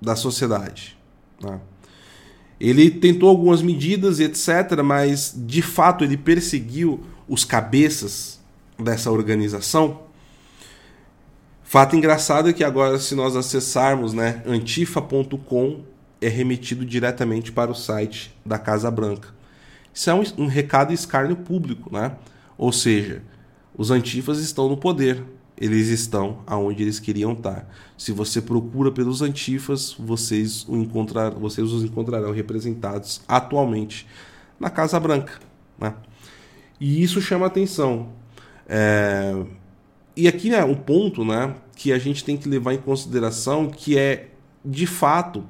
da 0.01 0.15
sociedade? 0.15 0.97
Né? 1.41 1.59
Ele 2.59 2.89
tentou 2.89 3.27
algumas 3.27 3.61
medidas, 3.61 4.19
etc., 4.19 4.81
mas 4.83 5.33
de 5.35 5.61
fato 5.61 6.03
ele 6.03 6.15
perseguiu 6.15 7.03
os 7.27 7.43
cabeças 7.43 8.39
dessa 8.77 9.11
organização. 9.11 10.01
Fato 11.63 11.95
engraçado 11.95 12.49
é 12.49 12.53
que 12.53 12.63
agora, 12.63 12.99
se 12.99 13.15
nós 13.15 13.35
acessarmos 13.35 14.13
né, 14.13 14.43
antifa.com, 14.45 15.81
é 16.19 16.27
remetido 16.27 16.85
diretamente 16.85 17.51
para 17.51 17.71
o 17.71 17.75
site 17.75 18.35
da 18.45 18.59
Casa 18.59 18.91
Branca. 18.91 19.40
Isso 19.93 20.09
é 20.09 20.13
um, 20.13 20.23
um 20.37 20.47
recado 20.47 20.93
escárnio 20.93 21.35
público, 21.35 21.93
né? 21.93 22.15
Ou 22.57 22.71
seja, 22.71 23.21
os 23.75 23.91
antifas 23.91 24.39
estão 24.39 24.69
no 24.69 24.77
poder, 24.77 25.23
eles 25.57 25.87
estão 25.87 26.39
aonde 26.45 26.83
eles 26.83 26.99
queriam 26.99 27.33
estar. 27.33 27.67
Se 27.97 28.11
você 28.11 28.41
procura 28.41 28.91
pelos 28.91 29.21
antifas, 29.21 29.93
vocês, 29.93 30.67
o 30.67 30.75
encontrar, 30.77 31.31
vocês 31.31 31.71
os 31.71 31.83
encontrarão 31.83 32.31
representados 32.31 33.21
atualmente 33.27 34.07
na 34.59 34.69
Casa 34.69 34.99
Branca. 34.99 35.33
Né? 35.77 35.93
E 36.79 37.03
isso 37.03 37.21
chama 37.21 37.45
atenção. 37.45 38.09
É... 38.67 39.43
E 40.15 40.27
aqui 40.27 40.53
é 40.53 40.63
um 40.63 40.75
ponto 40.75 41.23
né, 41.23 41.55
que 41.75 41.93
a 41.93 41.97
gente 41.97 42.23
tem 42.23 42.35
que 42.35 42.49
levar 42.49 42.73
em 42.73 42.77
consideração 42.77 43.69
que 43.69 43.97
é, 43.97 44.29
de 44.63 44.85
fato, 44.85 45.45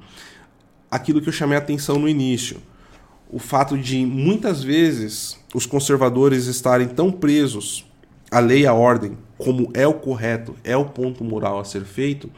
aquilo 0.90 1.20
que 1.20 1.28
eu 1.28 1.32
chamei 1.32 1.56
a 1.56 1.60
atenção 1.60 1.98
no 1.98 2.08
início 2.08 2.60
o 3.32 3.38
fato 3.38 3.78
de 3.78 4.04
muitas 4.04 4.62
vezes 4.62 5.38
os 5.54 5.64
conservadores 5.64 6.46
estarem 6.46 6.86
tão 6.86 7.10
presos 7.10 7.86
à 8.30 8.38
lei 8.38 8.60
e 8.60 8.66
à 8.66 8.74
ordem, 8.74 9.16
como 9.38 9.70
é 9.72 9.86
o 9.86 9.94
correto, 9.94 10.54
é 10.62 10.76
o 10.76 10.84
ponto 10.84 11.24
moral 11.24 11.58
a 11.58 11.64
ser 11.64 11.82
feito, 11.84 12.30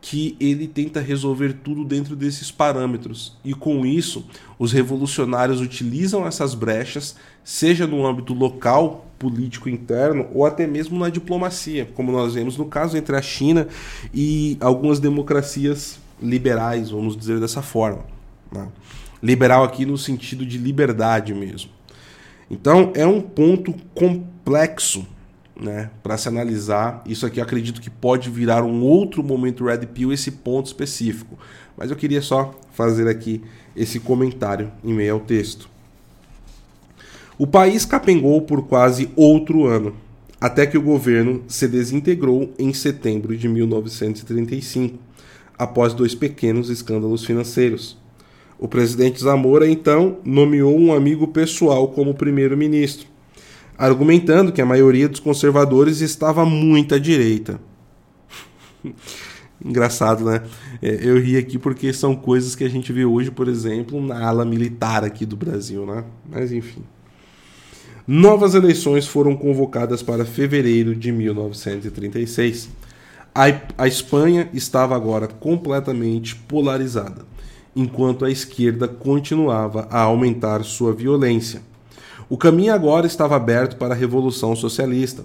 que 0.00 0.36
ele 0.38 0.68
tenta 0.68 1.00
resolver 1.00 1.54
tudo 1.64 1.82
dentro 1.82 2.14
desses 2.14 2.50
parâmetros. 2.50 3.38
E 3.42 3.54
com 3.54 3.86
isso, 3.86 4.26
os 4.58 4.70
revolucionários 4.70 5.62
utilizam 5.62 6.26
essas 6.26 6.54
brechas, 6.54 7.16
seja 7.42 7.86
no 7.86 8.06
âmbito 8.06 8.34
local, 8.34 9.06
político 9.18 9.70
interno, 9.70 10.28
ou 10.34 10.44
até 10.44 10.66
mesmo 10.66 10.98
na 10.98 11.08
diplomacia, 11.08 11.88
como 11.94 12.12
nós 12.12 12.34
vemos 12.34 12.58
no 12.58 12.66
caso 12.66 12.98
entre 12.98 13.16
a 13.16 13.22
China 13.22 13.66
e 14.12 14.58
algumas 14.60 15.00
democracias 15.00 15.98
liberais, 16.22 16.90
vamos 16.90 17.16
dizer 17.16 17.40
dessa 17.40 17.62
forma. 17.62 18.04
Né? 18.52 18.68
Liberal 19.24 19.64
aqui 19.64 19.86
no 19.86 19.96
sentido 19.96 20.44
de 20.44 20.58
liberdade 20.58 21.32
mesmo. 21.32 21.70
Então 22.50 22.92
é 22.94 23.06
um 23.06 23.22
ponto 23.22 23.74
complexo 23.94 25.06
né, 25.58 25.88
para 26.02 26.18
se 26.18 26.28
analisar. 26.28 27.02
Isso 27.06 27.24
aqui 27.24 27.40
acredito 27.40 27.80
que 27.80 27.88
pode 27.88 28.28
virar 28.28 28.62
um 28.62 28.82
outro 28.82 29.22
momento 29.24 29.64
Red 29.64 29.86
Pill, 29.86 30.12
esse 30.12 30.30
ponto 30.30 30.66
específico. 30.66 31.38
Mas 31.74 31.90
eu 31.90 31.96
queria 31.96 32.20
só 32.20 32.54
fazer 32.74 33.08
aqui 33.08 33.40
esse 33.74 33.98
comentário 33.98 34.70
em 34.84 34.92
meio 34.92 35.14
ao 35.14 35.20
texto. 35.20 35.70
O 37.38 37.46
país 37.46 37.86
capengou 37.86 38.42
por 38.42 38.66
quase 38.66 39.10
outro 39.16 39.64
ano, 39.64 39.96
até 40.38 40.66
que 40.66 40.76
o 40.76 40.82
governo 40.82 41.42
se 41.48 41.66
desintegrou 41.66 42.52
em 42.58 42.74
setembro 42.74 43.34
de 43.34 43.48
1935, 43.48 44.98
após 45.58 45.94
dois 45.94 46.14
pequenos 46.14 46.68
escândalos 46.68 47.24
financeiros. 47.24 48.03
O 48.58 48.68
presidente 48.68 49.20
Zamora 49.20 49.68
então 49.68 50.18
nomeou 50.24 50.78
um 50.78 50.92
amigo 50.92 51.28
pessoal 51.28 51.88
como 51.88 52.14
primeiro-ministro, 52.14 53.06
argumentando 53.76 54.52
que 54.52 54.62
a 54.62 54.66
maioria 54.66 55.08
dos 55.08 55.20
conservadores 55.20 56.00
estava 56.00 56.44
muito 56.44 56.94
à 56.94 56.98
direita. 56.98 57.60
Engraçado, 59.64 60.24
né? 60.24 60.42
É, 60.82 60.98
eu 61.02 61.18
ri 61.18 61.36
aqui 61.36 61.58
porque 61.58 61.92
são 61.92 62.14
coisas 62.14 62.54
que 62.54 62.64
a 62.64 62.68
gente 62.68 62.92
vê 62.92 63.04
hoje, 63.04 63.30
por 63.30 63.48
exemplo, 63.48 64.00
na 64.00 64.26
ala 64.26 64.44
militar 64.44 65.02
aqui 65.02 65.24
do 65.24 65.36
Brasil, 65.36 65.86
né? 65.86 66.04
Mas 66.30 66.52
enfim. 66.52 66.82
Novas 68.06 68.54
eleições 68.54 69.06
foram 69.06 69.34
convocadas 69.34 70.02
para 70.02 70.26
fevereiro 70.26 70.94
de 70.94 71.10
1936. 71.10 72.68
A, 73.34 73.44
a 73.78 73.88
Espanha 73.88 74.48
estava 74.52 74.94
agora 74.94 75.26
completamente 75.26 76.36
polarizada 76.36 77.33
enquanto 77.74 78.24
a 78.24 78.30
esquerda 78.30 78.86
continuava 78.86 79.86
a 79.90 80.00
aumentar 80.00 80.64
sua 80.64 80.92
violência. 80.92 81.62
O 82.28 82.36
caminho 82.36 82.72
agora 82.72 83.06
estava 83.06 83.36
aberto 83.36 83.76
para 83.76 83.94
a 83.94 83.96
Revolução 83.96 84.56
Socialista. 84.56 85.24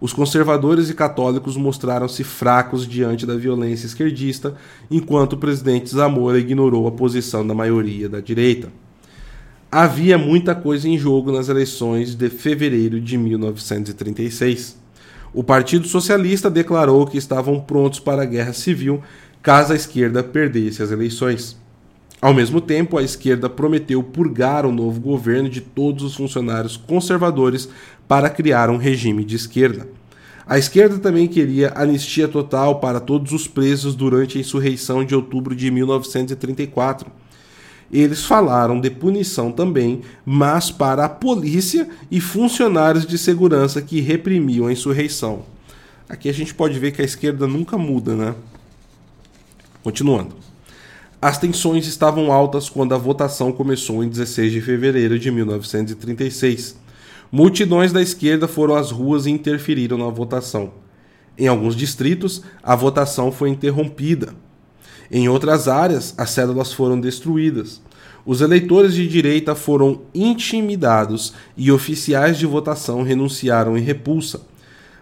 Os 0.00 0.12
conservadores 0.12 0.90
e 0.90 0.94
católicos 0.94 1.56
mostraram-se 1.56 2.22
fracos 2.22 2.86
diante 2.86 3.24
da 3.26 3.34
violência 3.34 3.86
esquerdista, 3.86 4.54
enquanto 4.90 5.32
o 5.32 5.38
presidente 5.38 5.90
Zamora 5.90 6.38
ignorou 6.38 6.86
a 6.86 6.92
posição 6.92 7.46
da 7.46 7.54
maioria 7.54 8.08
da 8.08 8.20
direita. 8.20 8.68
Havia 9.72 10.16
muita 10.16 10.54
coisa 10.54 10.88
em 10.88 10.96
jogo 10.96 11.32
nas 11.32 11.48
eleições 11.48 12.14
de 12.14 12.28
fevereiro 12.28 13.00
de 13.00 13.18
1936. 13.18 14.76
O 15.34 15.42
Partido 15.42 15.88
Socialista 15.88 16.48
declarou 16.48 17.06
que 17.06 17.18
estavam 17.18 17.60
prontos 17.60 17.98
para 17.98 18.22
a 18.22 18.26
guerra 18.26 18.52
civil 18.52 19.02
caso 19.42 19.72
a 19.72 19.76
esquerda 19.76 20.22
perdesse 20.22 20.82
as 20.82 20.90
eleições. 20.90 21.56
Ao 22.20 22.32
mesmo 22.32 22.60
tempo, 22.60 22.96
a 22.96 23.02
esquerda 23.02 23.48
prometeu 23.48 24.02
purgar 24.02 24.64
o 24.64 24.72
novo 24.72 25.00
governo 25.00 25.48
de 25.48 25.60
todos 25.60 26.02
os 26.02 26.14
funcionários 26.14 26.76
conservadores 26.76 27.68
para 28.08 28.30
criar 28.30 28.70
um 28.70 28.78
regime 28.78 29.24
de 29.24 29.36
esquerda. 29.36 29.86
A 30.46 30.58
esquerda 30.58 30.98
também 30.98 31.26
queria 31.26 31.72
anistia 31.74 32.28
total 32.28 32.78
para 32.80 33.00
todos 33.00 33.32
os 33.32 33.46
presos 33.46 33.94
durante 33.94 34.38
a 34.38 34.40
insurreição 34.40 35.04
de 35.04 35.14
outubro 35.14 35.54
de 35.54 35.70
1934. 35.70 37.10
Eles 37.92 38.24
falaram 38.24 38.80
de 38.80 38.88
punição 38.88 39.52
também, 39.52 40.00
mas 40.24 40.70
para 40.70 41.04
a 41.04 41.08
polícia 41.08 41.88
e 42.10 42.20
funcionários 42.20 43.06
de 43.06 43.18
segurança 43.18 43.82
que 43.82 44.00
reprimiam 44.00 44.66
a 44.66 44.72
insurreição. 44.72 45.44
Aqui 46.08 46.28
a 46.28 46.32
gente 46.32 46.54
pode 46.54 46.78
ver 46.78 46.92
que 46.92 47.02
a 47.02 47.04
esquerda 47.04 47.46
nunca 47.46 47.76
muda, 47.76 48.14
né? 48.14 48.34
Continuando. 49.82 50.34
As 51.20 51.38
tensões 51.38 51.86
estavam 51.86 52.30
altas 52.30 52.68
quando 52.68 52.94
a 52.94 52.98
votação 52.98 53.50
começou 53.50 54.04
em 54.04 54.08
16 54.08 54.52
de 54.52 54.60
fevereiro 54.60 55.18
de 55.18 55.30
1936. 55.30 56.76
Multidões 57.32 57.90
da 57.90 58.02
esquerda 58.02 58.46
foram 58.46 58.76
às 58.76 58.90
ruas 58.90 59.24
e 59.24 59.30
interferiram 59.30 59.96
na 59.96 60.08
votação. 60.10 60.74
Em 61.38 61.48
alguns 61.48 61.74
distritos, 61.74 62.42
a 62.62 62.76
votação 62.76 63.32
foi 63.32 63.48
interrompida. 63.48 64.34
Em 65.10 65.26
outras 65.26 65.68
áreas, 65.68 66.14
as 66.18 66.30
cédulas 66.30 66.72
foram 66.72 67.00
destruídas. 67.00 67.80
Os 68.26 68.42
eleitores 68.42 68.92
de 68.92 69.08
direita 69.08 69.54
foram 69.54 70.02
intimidados 70.14 71.32
e 71.56 71.72
oficiais 71.72 72.38
de 72.38 72.44
votação 72.44 73.02
renunciaram 73.02 73.78
em 73.78 73.80
repulsa. 73.80 74.42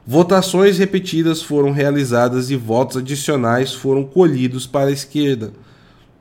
Votações 0.06 0.78
repetidas 0.78 1.42
foram 1.42 1.72
realizadas 1.72 2.50
e 2.50 2.56
votos 2.56 2.98
adicionais 2.98 3.72
foram 3.72 4.04
colhidos 4.04 4.66
para 4.66 4.90
a 4.90 4.92
esquerda. 4.92 5.52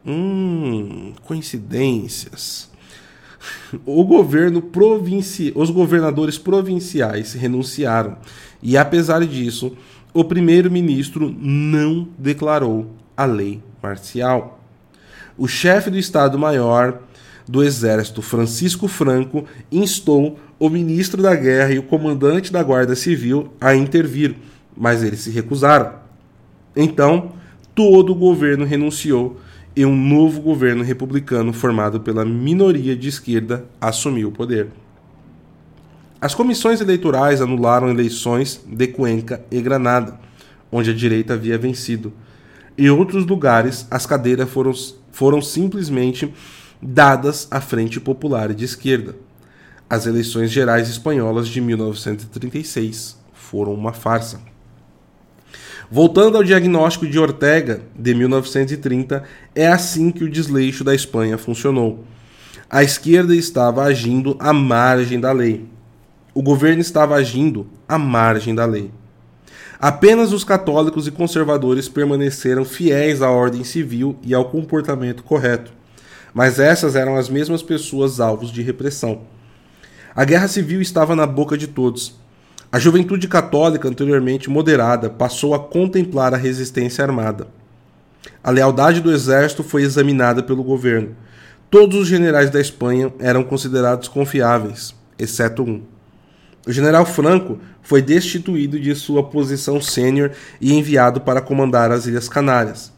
Hum, 0.06 1.14
coincidências. 1.24 2.70
O 3.86 4.04
governo 4.04 4.62
provinci... 4.62 5.52
Os 5.56 5.70
governadores 5.70 6.38
provinciais 6.38 7.34
renunciaram 7.34 8.18
e, 8.62 8.78
apesar 8.78 9.26
disso, 9.26 9.76
o 10.14 10.24
primeiro-ministro 10.24 11.34
não 11.40 12.08
declarou 12.18 12.92
a 13.16 13.26
lei 13.26 13.62
marcial. 13.82 14.60
O 15.38 15.48
chefe 15.48 15.90
do 15.90 15.98
Estado-Maior 15.98 17.00
do 17.48 17.64
Exército, 17.64 18.22
Francisco 18.22 18.88
Franco, 18.88 19.46
instou 19.72 20.40
o 20.60 20.70
ministro 20.70 21.22
da 21.22 21.36
Guerra 21.36 21.74
e 21.74 21.80
o 21.80 21.84
comandante 21.84 22.52
da 22.52 22.64
Guarda 22.64 22.96
Civil 22.96 23.52
a 23.60 23.76
intervir, 23.76 24.36
mas 24.78 25.04
eles 25.04 25.22
se 25.22 25.30
recusaram. 25.30 25.96
Então, 26.76 27.34
todo 27.76 28.12
o 28.12 28.16
governo 28.16 28.66
renunciou 28.66 29.40
e 29.76 29.86
um 29.86 29.96
novo 29.96 30.42
governo 30.42 30.84
republicano 30.84 31.52
formado 31.52 32.00
pela 32.00 32.24
minoria 32.24 32.96
de 32.96 33.10
esquerda 33.10 33.66
assumiu 33.82 34.30
o 34.30 34.32
poder. 34.32 34.70
As 36.22 36.36
comissões 36.36 36.80
eleitorais 36.80 37.42
anularam 37.42 37.90
eleições 37.90 38.64
de 38.66 38.88
Cuenca 38.88 39.44
e 39.52 39.62
Granada, 39.62 40.20
onde 40.72 40.92
a 40.92 40.94
direita 40.94 41.34
havia 41.34 41.58
vencido. 41.58 42.14
Em 42.78 42.90
outros 42.90 43.26
lugares, 43.26 43.86
as 43.92 44.06
cadeiras 44.06 44.50
foram, 44.50 44.74
foram 45.12 45.42
simplesmente 45.42 46.34
dadas 46.82 47.48
à 47.52 47.60
Frente 47.60 48.00
Popular 48.00 48.54
de 48.54 48.64
Esquerda. 48.64 49.16
As 49.90 50.06
eleições 50.06 50.50
gerais 50.50 50.88
espanholas 50.88 51.48
de 51.48 51.60
1936 51.60 53.18
foram 53.34 53.74
uma 53.74 53.94
farsa. 53.94 54.53
Voltando 55.94 56.38
ao 56.38 56.44
diagnóstico 56.44 57.06
de 57.06 57.20
Ortega, 57.20 57.82
de 57.96 58.16
1930, 58.16 59.24
é 59.54 59.68
assim 59.68 60.10
que 60.10 60.24
o 60.24 60.30
desleixo 60.30 60.84
da 60.84 60.96
Espanha 60.96 61.38
funcionou. 61.38 62.04
A 62.68 62.82
esquerda 62.82 63.36
estava 63.36 63.84
agindo 63.84 64.36
à 64.40 64.52
margem 64.52 65.20
da 65.20 65.32
lei. 65.32 65.68
O 66.34 66.42
governo 66.42 66.82
estava 66.82 67.14
agindo 67.14 67.68
à 67.88 68.00
margem 68.00 68.56
da 68.56 68.66
lei. 68.66 68.90
Apenas 69.80 70.34
os 70.34 70.44
católicos 70.44 71.06
e 71.06 71.12
conservadores 71.12 71.88
permaneceram 71.88 72.66
fiéis 72.66 73.22
à 73.22 73.30
ordem 73.30 73.64
civil 73.64 74.18
e 74.24 74.34
ao 74.34 74.46
comportamento 74.46 75.22
correto. 75.22 75.72
Mas 76.34 76.58
essas 76.58 76.96
eram 76.96 77.18
as 77.18 77.30
mesmas 77.30 77.62
pessoas 77.62 78.20
alvos 78.20 78.52
de 78.52 78.64
repressão. 78.64 79.22
A 80.16 80.26
guerra 80.26 80.48
civil 80.48 80.82
estava 80.82 81.16
na 81.16 81.28
boca 81.28 81.56
de 81.56 81.68
todos. 81.68 82.23
A 82.74 82.80
juventude 82.80 83.28
católica, 83.28 83.88
anteriormente 83.88 84.50
moderada, 84.50 85.08
passou 85.08 85.54
a 85.54 85.60
contemplar 85.60 86.34
a 86.34 86.38
resistência 86.38 87.04
armada. 87.04 87.46
A 88.44 88.50
lealdade 88.50 89.00
do 89.00 89.12
exército 89.12 89.64
foi 89.64 89.84
examinada 89.84 90.42
pelo 90.42 90.64
governo. 90.64 91.16
Todos 91.70 91.96
os 91.96 92.08
generais 92.08 92.50
da 92.50 92.60
Espanha 92.60 93.14
eram 93.20 93.44
considerados 93.44 94.08
confiáveis, 94.08 94.96
exceto 95.20 95.62
um. 95.62 95.84
O 96.66 96.72
general 96.72 97.06
Franco 97.06 97.60
foi 97.84 98.02
destituído 98.02 98.80
de 98.80 98.96
sua 98.96 99.22
posição 99.22 99.80
sênior 99.80 100.32
e 100.60 100.74
enviado 100.74 101.22
para 101.22 101.42
comandar 101.42 101.92
as 101.92 102.08
Ilhas 102.08 102.28
Canárias. 102.28 102.92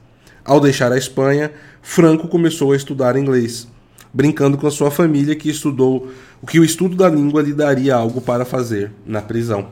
Ao 0.46 0.62
deixar 0.62 0.94
a 0.94 0.98
Espanha, 0.98 1.52
Franco 1.82 2.30
começou 2.30 2.72
a 2.72 2.78
estudar 2.78 3.18
inglês, 3.18 3.68
brincando 4.16 4.58
com 4.58 4.66
a 4.66 4.72
sua 4.72 4.90
família 4.90 5.36
que 5.36 5.50
estudou 5.50 6.08
o 6.42 6.48
que 6.48 6.58
o 6.58 6.64
estudo 6.64 6.96
da 6.96 7.10
língua 7.10 7.42
lhe 7.42 7.52
daria 7.52 7.98
algo 7.98 8.22
para 8.22 8.46
fazer 8.46 8.94
na 9.06 9.22
prisão. 9.22 9.68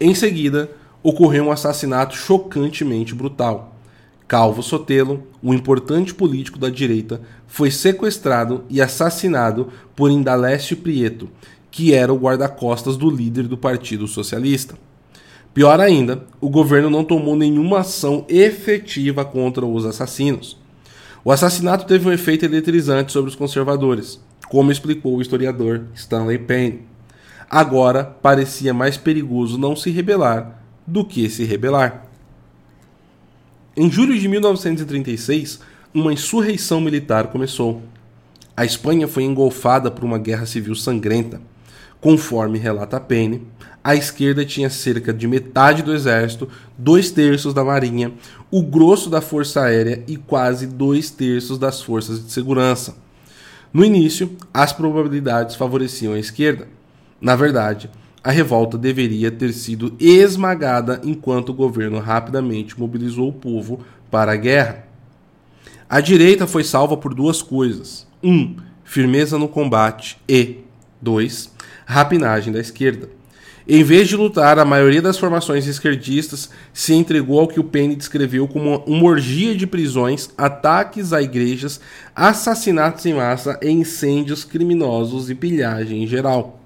Em 0.00 0.14
seguida, 0.14 0.70
ocorreu 1.02 1.44
um 1.44 1.52
assassinato 1.52 2.16
chocantemente 2.16 3.14
brutal. 3.14 3.76
Calvo 4.26 4.62
Sotelo, 4.62 5.26
um 5.42 5.52
importante 5.52 6.14
político 6.14 6.58
da 6.58 6.70
direita, 6.70 7.20
foi 7.46 7.70
sequestrado 7.70 8.64
e 8.70 8.80
assassinado 8.80 9.68
por 9.94 10.10
Indaleste 10.10 10.74
Prieto, 10.74 11.28
que 11.70 11.92
era 11.92 12.12
o 12.12 12.18
guarda-costas 12.18 12.96
do 12.96 13.10
líder 13.10 13.46
do 13.46 13.58
Partido 13.58 14.06
Socialista. 14.06 14.74
Pior 15.52 15.80
ainda, 15.80 16.24
o 16.40 16.48
governo 16.48 16.88
não 16.88 17.04
tomou 17.04 17.36
nenhuma 17.36 17.80
ação 17.80 18.24
efetiva 18.26 19.22
contra 19.22 19.66
os 19.66 19.84
assassinos. 19.84 20.57
O 21.28 21.30
assassinato 21.30 21.84
teve 21.84 22.08
um 22.08 22.10
efeito 22.10 22.46
eletrizante 22.46 23.12
sobre 23.12 23.28
os 23.28 23.36
conservadores, 23.36 24.18
como 24.48 24.72
explicou 24.72 25.14
o 25.14 25.20
historiador 25.20 25.84
Stanley 25.94 26.38
Payne. 26.38 26.86
Agora 27.50 28.02
parecia 28.02 28.72
mais 28.72 28.96
perigoso 28.96 29.58
não 29.58 29.76
se 29.76 29.90
rebelar 29.90 30.62
do 30.86 31.04
que 31.04 31.28
se 31.28 31.44
rebelar. 31.44 32.06
Em 33.76 33.90
julho 33.90 34.18
de 34.18 34.26
1936, 34.26 35.60
uma 35.92 36.14
insurreição 36.14 36.80
militar 36.80 37.26
começou. 37.26 37.82
A 38.56 38.64
Espanha 38.64 39.06
foi 39.06 39.24
engolfada 39.24 39.90
por 39.90 40.04
uma 40.04 40.16
guerra 40.16 40.46
civil 40.46 40.74
sangrenta. 40.74 41.42
Conforme 42.00 42.58
relata 42.58 42.98
Payne, 42.98 43.46
a 43.82 43.94
esquerda 43.94 44.44
tinha 44.44 44.68
cerca 44.68 45.12
de 45.12 45.26
metade 45.26 45.82
do 45.82 45.94
exército, 45.94 46.48
dois 46.76 47.10
terços 47.10 47.54
da 47.54 47.64
marinha, 47.64 48.12
o 48.50 48.62
grosso 48.62 49.08
da 49.08 49.20
força 49.20 49.62
aérea 49.62 50.02
e 50.06 50.16
quase 50.16 50.66
dois 50.66 51.10
terços 51.10 51.58
das 51.58 51.82
forças 51.82 52.24
de 52.24 52.32
segurança. 52.32 52.96
No 53.72 53.84
início, 53.84 54.30
as 54.52 54.72
probabilidades 54.72 55.56
favoreciam 55.56 56.14
a 56.14 56.18
esquerda. 56.18 56.68
Na 57.20 57.36
verdade, 57.36 57.90
a 58.22 58.30
revolta 58.30 58.76
deveria 58.76 59.30
ter 59.30 59.52
sido 59.52 59.94
esmagada 59.98 61.00
enquanto 61.04 61.50
o 61.50 61.54
governo 61.54 61.98
rapidamente 61.98 62.78
mobilizou 62.78 63.28
o 63.28 63.32
povo 63.32 63.80
para 64.10 64.32
a 64.32 64.36
guerra. 64.36 64.86
A 65.88 66.00
direita 66.00 66.46
foi 66.46 66.64
salva 66.64 66.96
por 66.96 67.14
duas 67.14 67.40
coisas: 67.40 68.06
1. 68.22 68.30
Um, 68.30 68.56
firmeza 68.84 69.38
no 69.38 69.48
combate 69.48 70.18
e 70.28 70.58
2 71.00 71.56
rapinagem 71.88 72.52
da 72.52 72.60
esquerda. 72.60 73.08
Em 73.70 73.84
vez 73.84 74.08
de 74.08 74.16
lutar, 74.16 74.58
a 74.58 74.64
maioria 74.64 75.02
das 75.02 75.18
formações 75.18 75.66
esquerdistas 75.66 76.48
se 76.72 76.94
entregou 76.94 77.38
ao 77.38 77.46
que 77.46 77.60
o 77.60 77.64
Penny 77.64 77.94
descreveu 77.94 78.48
como 78.48 78.82
uma 78.86 79.04
orgia 79.04 79.54
de 79.54 79.66
prisões, 79.66 80.30
ataques 80.38 81.12
a 81.12 81.20
igrejas, 81.20 81.78
assassinatos 82.16 83.04
em 83.04 83.12
massa 83.12 83.58
e 83.60 83.68
incêndios 83.68 84.42
criminosos 84.42 85.28
e 85.28 85.34
pilhagem 85.34 86.02
em 86.02 86.06
geral. 86.06 86.62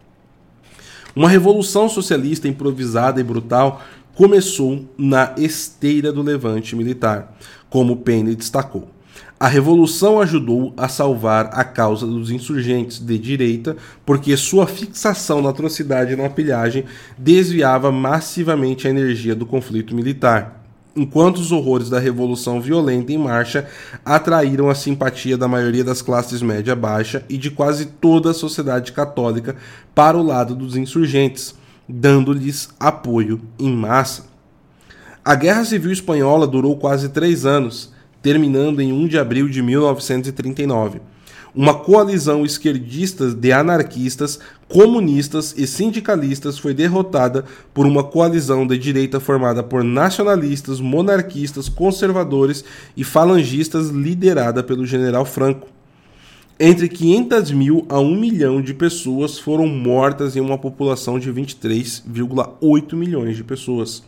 Uma 1.15 1.29
revolução 1.29 1.88
socialista 1.88 2.47
improvisada 2.47 3.21
e 3.21 3.25
brutal 3.25 3.83
começou 4.15 4.88
na 4.97 5.35
esteira 5.37 6.12
do 6.12 6.23
levante 6.23 6.77
militar, 6.77 7.37
como 7.69 7.97
Penny 7.97 8.37
destacou. 8.37 8.88
A 9.42 9.48
revolução 9.48 10.20
ajudou 10.20 10.72
a 10.76 10.87
salvar 10.87 11.50
a 11.52 11.64
causa 11.64 12.07
dos 12.07 12.31
insurgentes 12.31 13.00
de 13.00 13.18
direita, 13.18 13.76
porque 14.07 14.37
sua 14.37 14.68
fixação 14.68 15.42
na 15.42 15.50
atrocidade 15.50 16.12
e 16.12 16.16
na 16.16 16.31
pilhagem 16.31 16.85
desviava 17.18 17.90
massivamente 17.90 18.87
a 18.87 18.90
energia 18.90 19.35
do 19.35 19.44
conflito 19.44 19.96
militar. 19.96 20.64
Enquanto 20.94 21.38
os 21.38 21.50
horrores 21.50 21.90
da 21.90 21.98
revolução 21.98 22.61
violenta 22.61 23.11
em 23.11 23.18
marcha 23.18 23.68
atraíram 24.05 24.70
a 24.70 24.76
simpatia 24.76 25.37
da 25.37 25.48
maioria 25.48 25.83
das 25.83 26.00
classes 26.00 26.40
média 26.40 26.76
baixa 26.76 27.24
e 27.28 27.37
de 27.37 27.50
quase 27.50 27.87
toda 27.87 28.31
a 28.31 28.35
sociedade 28.35 28.92
católica 28.92 29.57
para 29.92 30.16
o 30.16 30.22
lado 30.22 30.55
dos 30.55 30.76
insurgentes, 30.76 31.52
dando-lhes 31.88 32.68
apoio 32.78 33.40
em 33.59 33.74
massa. 33.74 34.26
A 35.24 35.35
Guerra 35.35 35.64
Civil 35.64 35.90
Espanhola 35.90 36.46
durou 36.46 36.76
quase 36.76 37.09
três 37.09 37.44
anos 37.44 37.91
terminando 38.23 38.81
em 38.81 38.93
1 38.93 39.09
de 39.09 39.19
abril 39.19 39.49
de 39.49 39.61
1939. 39.61 41.01
Uma 41.55 41.75
coalizão 41.75 42.47
esquerdista 42.47 43.31
de 43.31 43.53
anarquistas, 43.53 44.39
comunistas 44.69 45.55
e 45.55 45.67
sindicalistas 45.67 46.59
foi 46.59 46.73
derrotada 46.73 47.45
por 47.75 47.85
uma 47.85 48.03
coalizão 48.03 48.67
de 48.67 48.79
direita 48.79 49.21
formada 49.21 49.63
por 49.63 49.85
nacionalistas, 49.85 50.81
monarquistas, 50.81 51.69
conservadores 51.69 52.65
e 52.97 53.05
falangistas 53.05 53.91
liderada 53.91 54.63
pelo 54.63 54.87
general 54.87 55.27
Franco. 55.27 55.69
Entre 56.59 56.89
500 56.89 57.51
mil 57.51 57.85
a 57.87 58.01
1 58.01 58.17
milhão 58.17 58.63
de 58.63 58.73
pessoas 58.73 59.39
foram 59.39 59.67
mortas 59.67 60.37
em 60.37 60.41
uma 60.41 60.57
população 60.57 61.19
de 61.19 61.31
23,8 61.31 62.95
milhões 62.95 63.37
de 63.37 63.45
pessoas. 63.45 64.03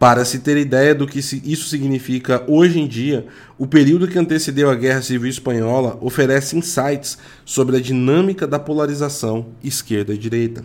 Para 0.00 0.24
se 0.24 0.38
ter 0.38 0.56
ideia 0.56 0.94
do 0.94 1.06
que 1.06 1.18
isso 1.18 1.68
significa 1.68 2.42
hoje 2.48 2.80
em 2.80 2.86
dia, 2.86 3.26
o 3.58 3.66
período 3.66 4.08
que 4.08 4.18
antecedeu 4.18 4.70
a 4.70 4.74
Guerra 4.74 5.02
Civil 5.02 5.28
Espanhola 5.28 5.98
oferece 6.00 6.56
insights 6.56 7.18
sobre 7.44 7.76
a 7.76 7.80
dinâmica 7.80 8.46
da 8.46 8.58
polarização 8.58 9.48
esquerda 9.62 10.14
e 10.14 10.16
direita. 10.16 10.64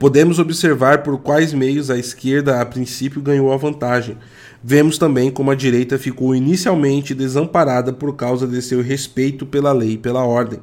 Podemos 0.00 0.40
observar 0.40 1.04
por 1.04 1.20
quais 1.20 1.52
meios 1.52 1.90
a 1.90 1.96
esquerda 1.96 2.60
a 2.60 2.66
princípio 2.66 3.22
ganhou 3.22 3.52
a 3.52 3.56
vantagem. 3.56 4.18
Vemos 4.64 4.98
também 4.98 5.30
como 5.30 5.52
a 5.52 5.54
direita 5.54 5.96
ficou 5.96 6.34
inicialmente 6.34 7.14
desamparada 7.14 7.92
por 7.92 8.16
causa 8.16 8.48
de 8.48 8.60
seu 8.60 8.82
respeito 8.82 9.46
pela 9.46 9.70
lei 9.70 9.92
e 9.92 9.98
pela 9.98 10.24
ordem. 10.24 10.58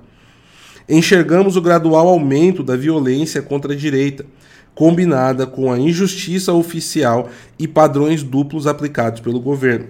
Enxergamos 0.89 1.56
o 1.56 1.62
gradual 1.62 2.10
aumento 2.10 2.63
da 2.63 2.76
violência 2.76 3.41
contra 3.41 3.71
a 3.71 3.78
direita 3.78 4.26
combinada 4.77 5.47
com 5.47 5.73
a 5.73 5.79
injustiça 5.79 6.53
oficial 6.53 7.29
e 7.57 7.67
padrões 7.67 8.21
duplos 8.21 8.67
aplicados 8.67 9.19
pelo 9.19 9.39
governo. 9.39 9.87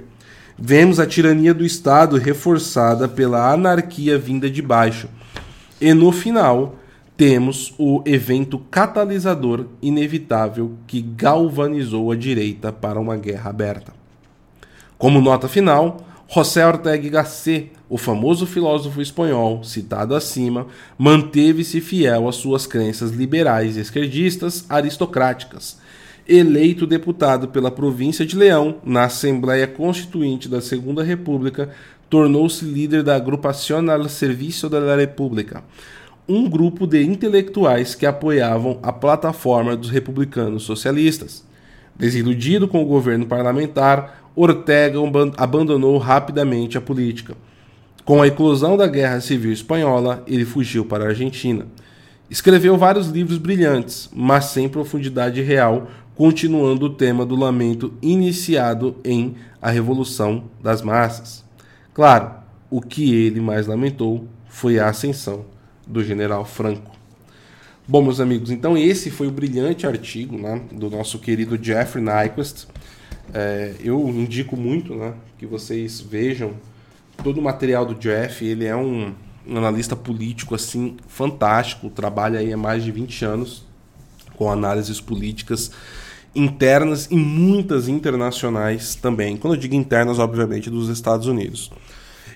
Vemos 0.57 0.97
a 0.97 1.05
tirania 1.05 1.53
do 1.53 1.65
Estado 1.65 2.15
reforçada 2.15 3.05
pela 3.05 3.51
anarquia 3.51 4.17
vinda 4.17 4.49
de 4.49 4.61
baixo. 4.61 5.09
E 5.81 5.93
no 5.93 6.09
final, 6.13 6.77
temos 7.17 7.73
o 7.77 8.01
evento 8.05 8.57
catalisador 8.57 9.65
inevitável 9.81 10.77
que 10.87 11.01
galvanizou 11.01 12.09
a 12.09 12.15
direita 12.15 12.71
para 12.71 12.97
uma 12.97 13.17
guerra 13.17 13.49
aberta. 13.49 13.91
Como 14.97 15.19
nota 15.19 15.49
final, 15.49 16.06
José 16.29 16.65
Ortega 16.65 17.09
Gasset, 17.09 17.71
o 17.89 17.97
famoso 17.97 18.45
filósofo 18.45 19.01
espanhol 19.01 19.63
citado 19.63 20.13
acima, 20.13 20.67
manteve-se 20.97 21.79
fiel 21.79 22.27
às 22.27 22.35
suas 22.35 22.67
crenças 22.67 23.11
liberais 23.11 23.77
e 23.77 23.79
esquerdistas 23.79 24.65
aristocráticas. 24.69 25.79
Eleito 26.27 26.85
deputado 26.85 27.47
pela 27.47 27.71
província 27.71 28.25
de 28.25 28.35
Leão 28.35 28.79
na 28.83 29.05
Assembleia 29.05 29.65
Constituinte 29.65 30.49
da 30.49 30.59
Segunda 30.59 31.01
República, 31.01 31.69
tornou-se 32.09 32.65
líder 32.65 33.03
da 33.03 33.15
Agrupación 33.15 33.89
al 33.89 34.09
Servicio 34.09 34.69
de 34.69 34.81
la 34.81 34.97
República, 34.97 35.63
um 36.27 36.49
grupo 36.49 36.85
de 36.85 37.01
intelectuais 37.03 37.95
que 37.95 38.05
apoiavam 38.05 38.79
a 38.83 38.91
plataforma 38.91 39.77
dos 39.77 39.89
republicanos 39.89 40.63
socialistas. 40.63 41.45
Desiludido 41.95 42.67
com 42.67 42.83
o 42.83 42.85
governo 42.85 43.25
parlamentar, 43.25 44.26
Ortega 44.39 44.99
abandonou 45.35 45.97
rapidamente 45.97 46.77
a 46.77 46.81
política. 46.81 47.35
Com 48.05 48.21
a 48.21 48.27
eclosão 48.27 48.77
da 48.77 48.85
Guerra 48.85 49.19
Civil 49.19 49.51
Espanhola, 49.51 50.23
ele 50.27 50.45
fugiu 50.45 50.85
para 50.85 51.05
a 51.05 51.07
Argentina. 51.07 51.65
Escreveu 52.29 52.77
vários 52.77 53.07
livros 53.07 53.39
brilhantes, 53.39 54.07
mas 54.13 54.45
sem 54.45 54.69
profundidade 54.69 55.41
real, 55.41 55.87
continuando 56.13 56.85
o 56.85 56.93
tema 56.93 57.25
do 57.25 57.35
lamento 57.35 57.91
iniciado 57.99 58.97
em 59.03 59.35
A 59.59 59.71
Revolução 59.71 60.43
das 60.61 60.83
Massas. 60.83 61.43
Claro, 61.91 62.31
o 62.69 62.79
que 62.79 63.15
ele 63.15 63.41
mais 63.41 63.65
lamentou 63.65 64.27
foi 64.47 64.77
a 64.77 64.87
ascensão 64.87 65.45
do 65.85 66.03
general 66.03 66.45
Franco. 66.45 66.91
Bom, 67.87 68.03
meus 68.03 68.19
amigos, 68.19 68.51
então 68.51 68.77
esse 68.77 69.09
foi 69.09 69.27
o 69.27 69.31
brilhante 69.31 69.87
artigo 69.87 70.37
né, 70.37 70.61
do 70.71 70.91
nosso 70.91 71.17
querido 71.17 71.57
Jeffrey 71.59 72.03
Nyquist. 72.03 72.67
É, 73.33 73.75
eu 73.79 74.07
indico 74.09 74.55
muito 74.55 74.95
né, 74.95 75.13
que 75.37 75.45
vocês 75.45 75.99
vejam 75.99 76.53
todo 77.23 77.39
o 77.39 77.41
material 77.41 77.85
do 77.85 77.95
Jeff. 77.95 78.45
Ele 78.45 78.65
é 78.65 78.75
um, 78.75 79.13
um 79.47 79.57
analista 79.57 79.95
político 79.95 80.55
assim 80.55 80.97
fantástico, 81.07 81.89
trabalha 81.89 82.39
aí 82.39 82.53
há 82.53 82.57
mais 82.57 82.83
de 82.83 82.91
20 82.91 83.25
anos 83.25 83.65
com 84.35 84.51
análises 84.51 85.01
políticas 85.01 85.71
internas 86.35 87.07
e 87.09 87.15
muitas 87.15 87.87
internacionais 87.87 88.95
também. 88.95 89.35
Quando 89.35 89.55
eu 89.55 89.59
digo 89.59 89.73
internas, 89.73 90.19
obviamente, 90.19 90.69
dos 90.69 90.89
Estados 90.89 91.25
Unidos. 91.25 91.71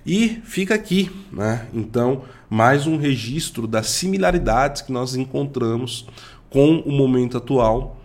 E 0.03 0.41
fica 0.43 0.73
aqui, 0.73 1.11
né? 1.31 1.67
Então, 1.71 2.23
mais 2.49 2.87
um 2.87 2.97
registro 2.97 3.67
das 3.67 3.87
similaridades 3.91 4.81
que 4.81 4.91
nós 4.91 5.15
encontramos 5.15 6.07
com 6.49 6.79
o 6.79 6.91
momento 6.91 7.37
atual, 7.37 8.01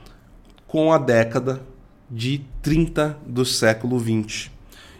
com 0.66 0.92
a 0.92 0.98
década 0.98 1.62
de 2.10 2.42
30 2.62 3.18
do 3.26 3.44
século 3.44 3.98
20. 3.98 4.50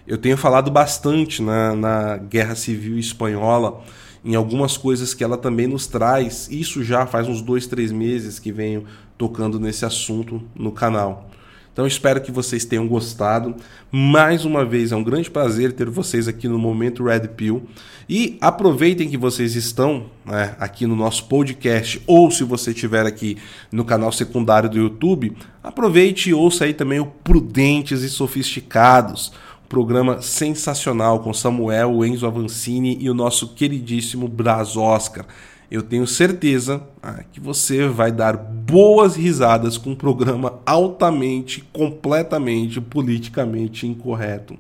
Eu 0.07 0.19
tenho 0.19 0.37
falado 0.37 0.71
bastante 0.71 1.43
na, 1.43 1.75
na 1.75 2.17
Guerra 2.17 2.55
Civil 2.55 2.99
Espanhola, 2.99 3.83
em 4.25 4.35
algumas 4.35 4.77
coisas 4.77 5.15
que 5.15 5.25
ela 5.25 5.37
também 5.37 5.67
nos 5.67 5.87
traz. 5.87 6.49
Isso 6.51 6.85
já 6.85 7.07
faz 7.07 7.29
uns 7.29 7.43
dois, 7.43 7.67
três 7.67 7.91
meses 7.91 8.39
que 8.39 8.53
venho 8.53 8.85
tocando 9.19 9.59
nesse 9.59 9.85
assunto 9.85 10.43
no 10.55 10.71
canal. 10.71 11.31
Então 11.77 11.87
espero 11.87 12.23
que 12.23 12.33
vocês 12.33 12.65
tenham 12.65 12.89
gostado. 12.89 13.55
Mais 13.93 14.47
uma 14.47 14.65
vez, 14.65 14.93
é 14.93 14.97
um 14.97 15.05
grande 15.05 15.31
prazer 15.31 15.75
ter 15.75 15.91
vocês 15.91 16.27
aqui 16.27 16.49
no 16.49 16.59
Momento 16.59 17.05
Red 17.05 17.29
Pill. 17.37 17.65
E 18.09 18.39
aproveitem 18.41 19.11
que 19.11 19.19
vocês 19.19 19.55
estão 19.55 20.07
né, 20.25 20.57
aqui 20.59 20.87
no 20.87 20.97
nosso 20.97 21.27
podcast, 21.27 22.01
ou 22.07 22.31
se 22.31 22.45
você 22.45 22.71
estiver 22.71 23.05
aqui 23.05 23.37
no 23.71 23.85
canal 23.85 24.11
secundário 24.11 24.71
do 24.71 24.79
YouTube, 24.79 25.37
aproveite 25.63 26.31
e 26.31 26.35
ouça 26.35 26.65
aí 26.65 26.73
também 26.73 26.99
o 26.99 27.05
Prudentes 27.05 28.01
e 28.01 28.09
Sofisticados. 28.09 29.31
Programa 29.69 30.23
sensacional 30.23 31.21
com 31.21 31.35
Samuel, 31.35 32.03
Enzo 32.07 32.27
Avancini 32.27 32.97
e 33.03 33.11
o 33.11 33.15
nosso 33.15 33.49
queridíssimo 33.49 34.27
Braz 34.29 34.79
Oscar 34.79 35.27
eu 35.71 35.83
tenho 35.83 36.07
certeza 36.07 36.83
ah, 37.03 37.23
que 37.33 37.41
você 37.41 37.89
vai 37.89 38.13
dar 38.13 38.37
boas 38.37 39.17
risadas 39.17 39.77
com 39.77 39.91
um 39.91 39.97
programa 39.97 40.61
altamente, 40.65 41.65
completamente, 41.73 42.81
politicamente 42.81 43.87
incorreto. 43.87 44.57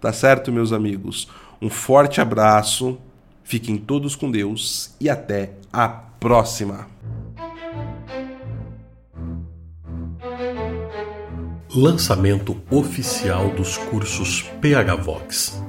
Tá 0.00 0.12
certo, 0.12 0.52
meus 0.52 0.72
amigos? 0.72 1.28
Um 1.60 1.70
forte 1.70 2.20
abraço, 2.20 2.98
fiquem 3.44 3.76
todos 3.76 4.16
com 4.16 4.30
Deus 4.30 4.94
e 5.00 5.08
até 5.08 5.52
a 5.72 5.88
próxima! 5.88 6.86
Lançamento 11.74 12.60
oficial 12.70 13.48
dos 13.48 13.78
cursos 13.78 14.42
PH 14.60 14.94
Vox. 14.96 15.62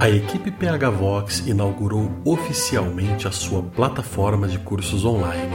A 0.00 0.08
equipe 0.08 0.52
PH 0.52 0.90
Vox 0.90 1.40
inaugurou 1.40 2.12
oficialmente 2.24 3.26
a 3.26 3.32
sua 3.32 3.64
plataforma 3.64 4.46
de 4.46 4.56
cursos 4.56 5.04
online 5.04 5.52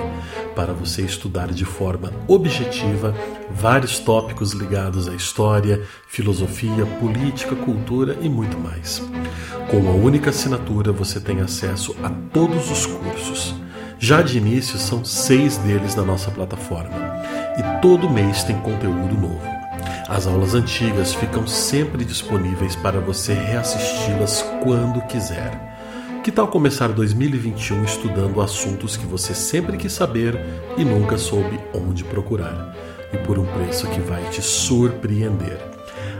para 0.53 0.73
você 0.73 1.01
estudar 1.01 1.47
de 1.53 1.63
forma 1.63 2.11
objetiva 2.27 3.15
vários 3.49 3.99
tópicos 3.99 4.51
ligados 4.51 5.07
à 5.07 5.15
história, 5.15 5.81
filosofia, 6.09 6.85
política, 6.99 7.55
cultura 7.55 8.17
e 8.21 8.27
muito 8.27 8.59
mais. 8.59 9.01
Com 9.71 9.77
uma 9.77 9.93
única 9.93 10.29
assinatura 10.29 10.91
você 10.91 11.21
tem 11.21 11.39
acesso 11.39 11.95
a 12.03 12.09
todos 12.09 12.69
os 12.69 12.85
cursos. 12.85 13.55
Já 13.97 14.21
de 14.21 14.37
início 14.37 14.77
são 14.77 15.05
seis 15.05 15.57
deles 15.59 15.95
na 15.95 16.03
nossa 16.03 16.29
plataforma 16.29 17.23
e 17.57 17.81
todo 17.81 18.09
mês 18.09 18.43
tem 18.43 18.59
conteúdo 18.59 19.15
novo. 19.15 19.52
As 20.07 20.27
aulas 20.27 20.53
antigas 20.53 21.13
ficam 21.13 21.47
sempre 21.47 22.05
disponíveis 22.05 22.75
para 22.75 22.99
você 22.99 23.33
reassisti-las 23.33 24.43
quando 24.63 25.01
quiser. 25.07 25.73
Que 26.23 26.31
tal 26.31 26.47
começar 26.47 26.87
2021 26.87 27.83
estudando 27.83 28.41
assuntos 28.41 28.95
que 28.95 29.05
você 29.05 29.33
sempre 29.33 29.75
quis 29.75 29.91
saber 29.91 30.39
e 30.77 30.85
nunca 30.85 31.17
soube 31.17 31.59
onde 31.73 32.03
procurar? 32.03 32.73
E 33.11 33.17
por 33.17 33.37
um 33.37 33.45
preço 33.45 33.87
que 33.87 33.99
vai 33.99 34.23
te 34.29 34.41
surpreender. 34.41 35.59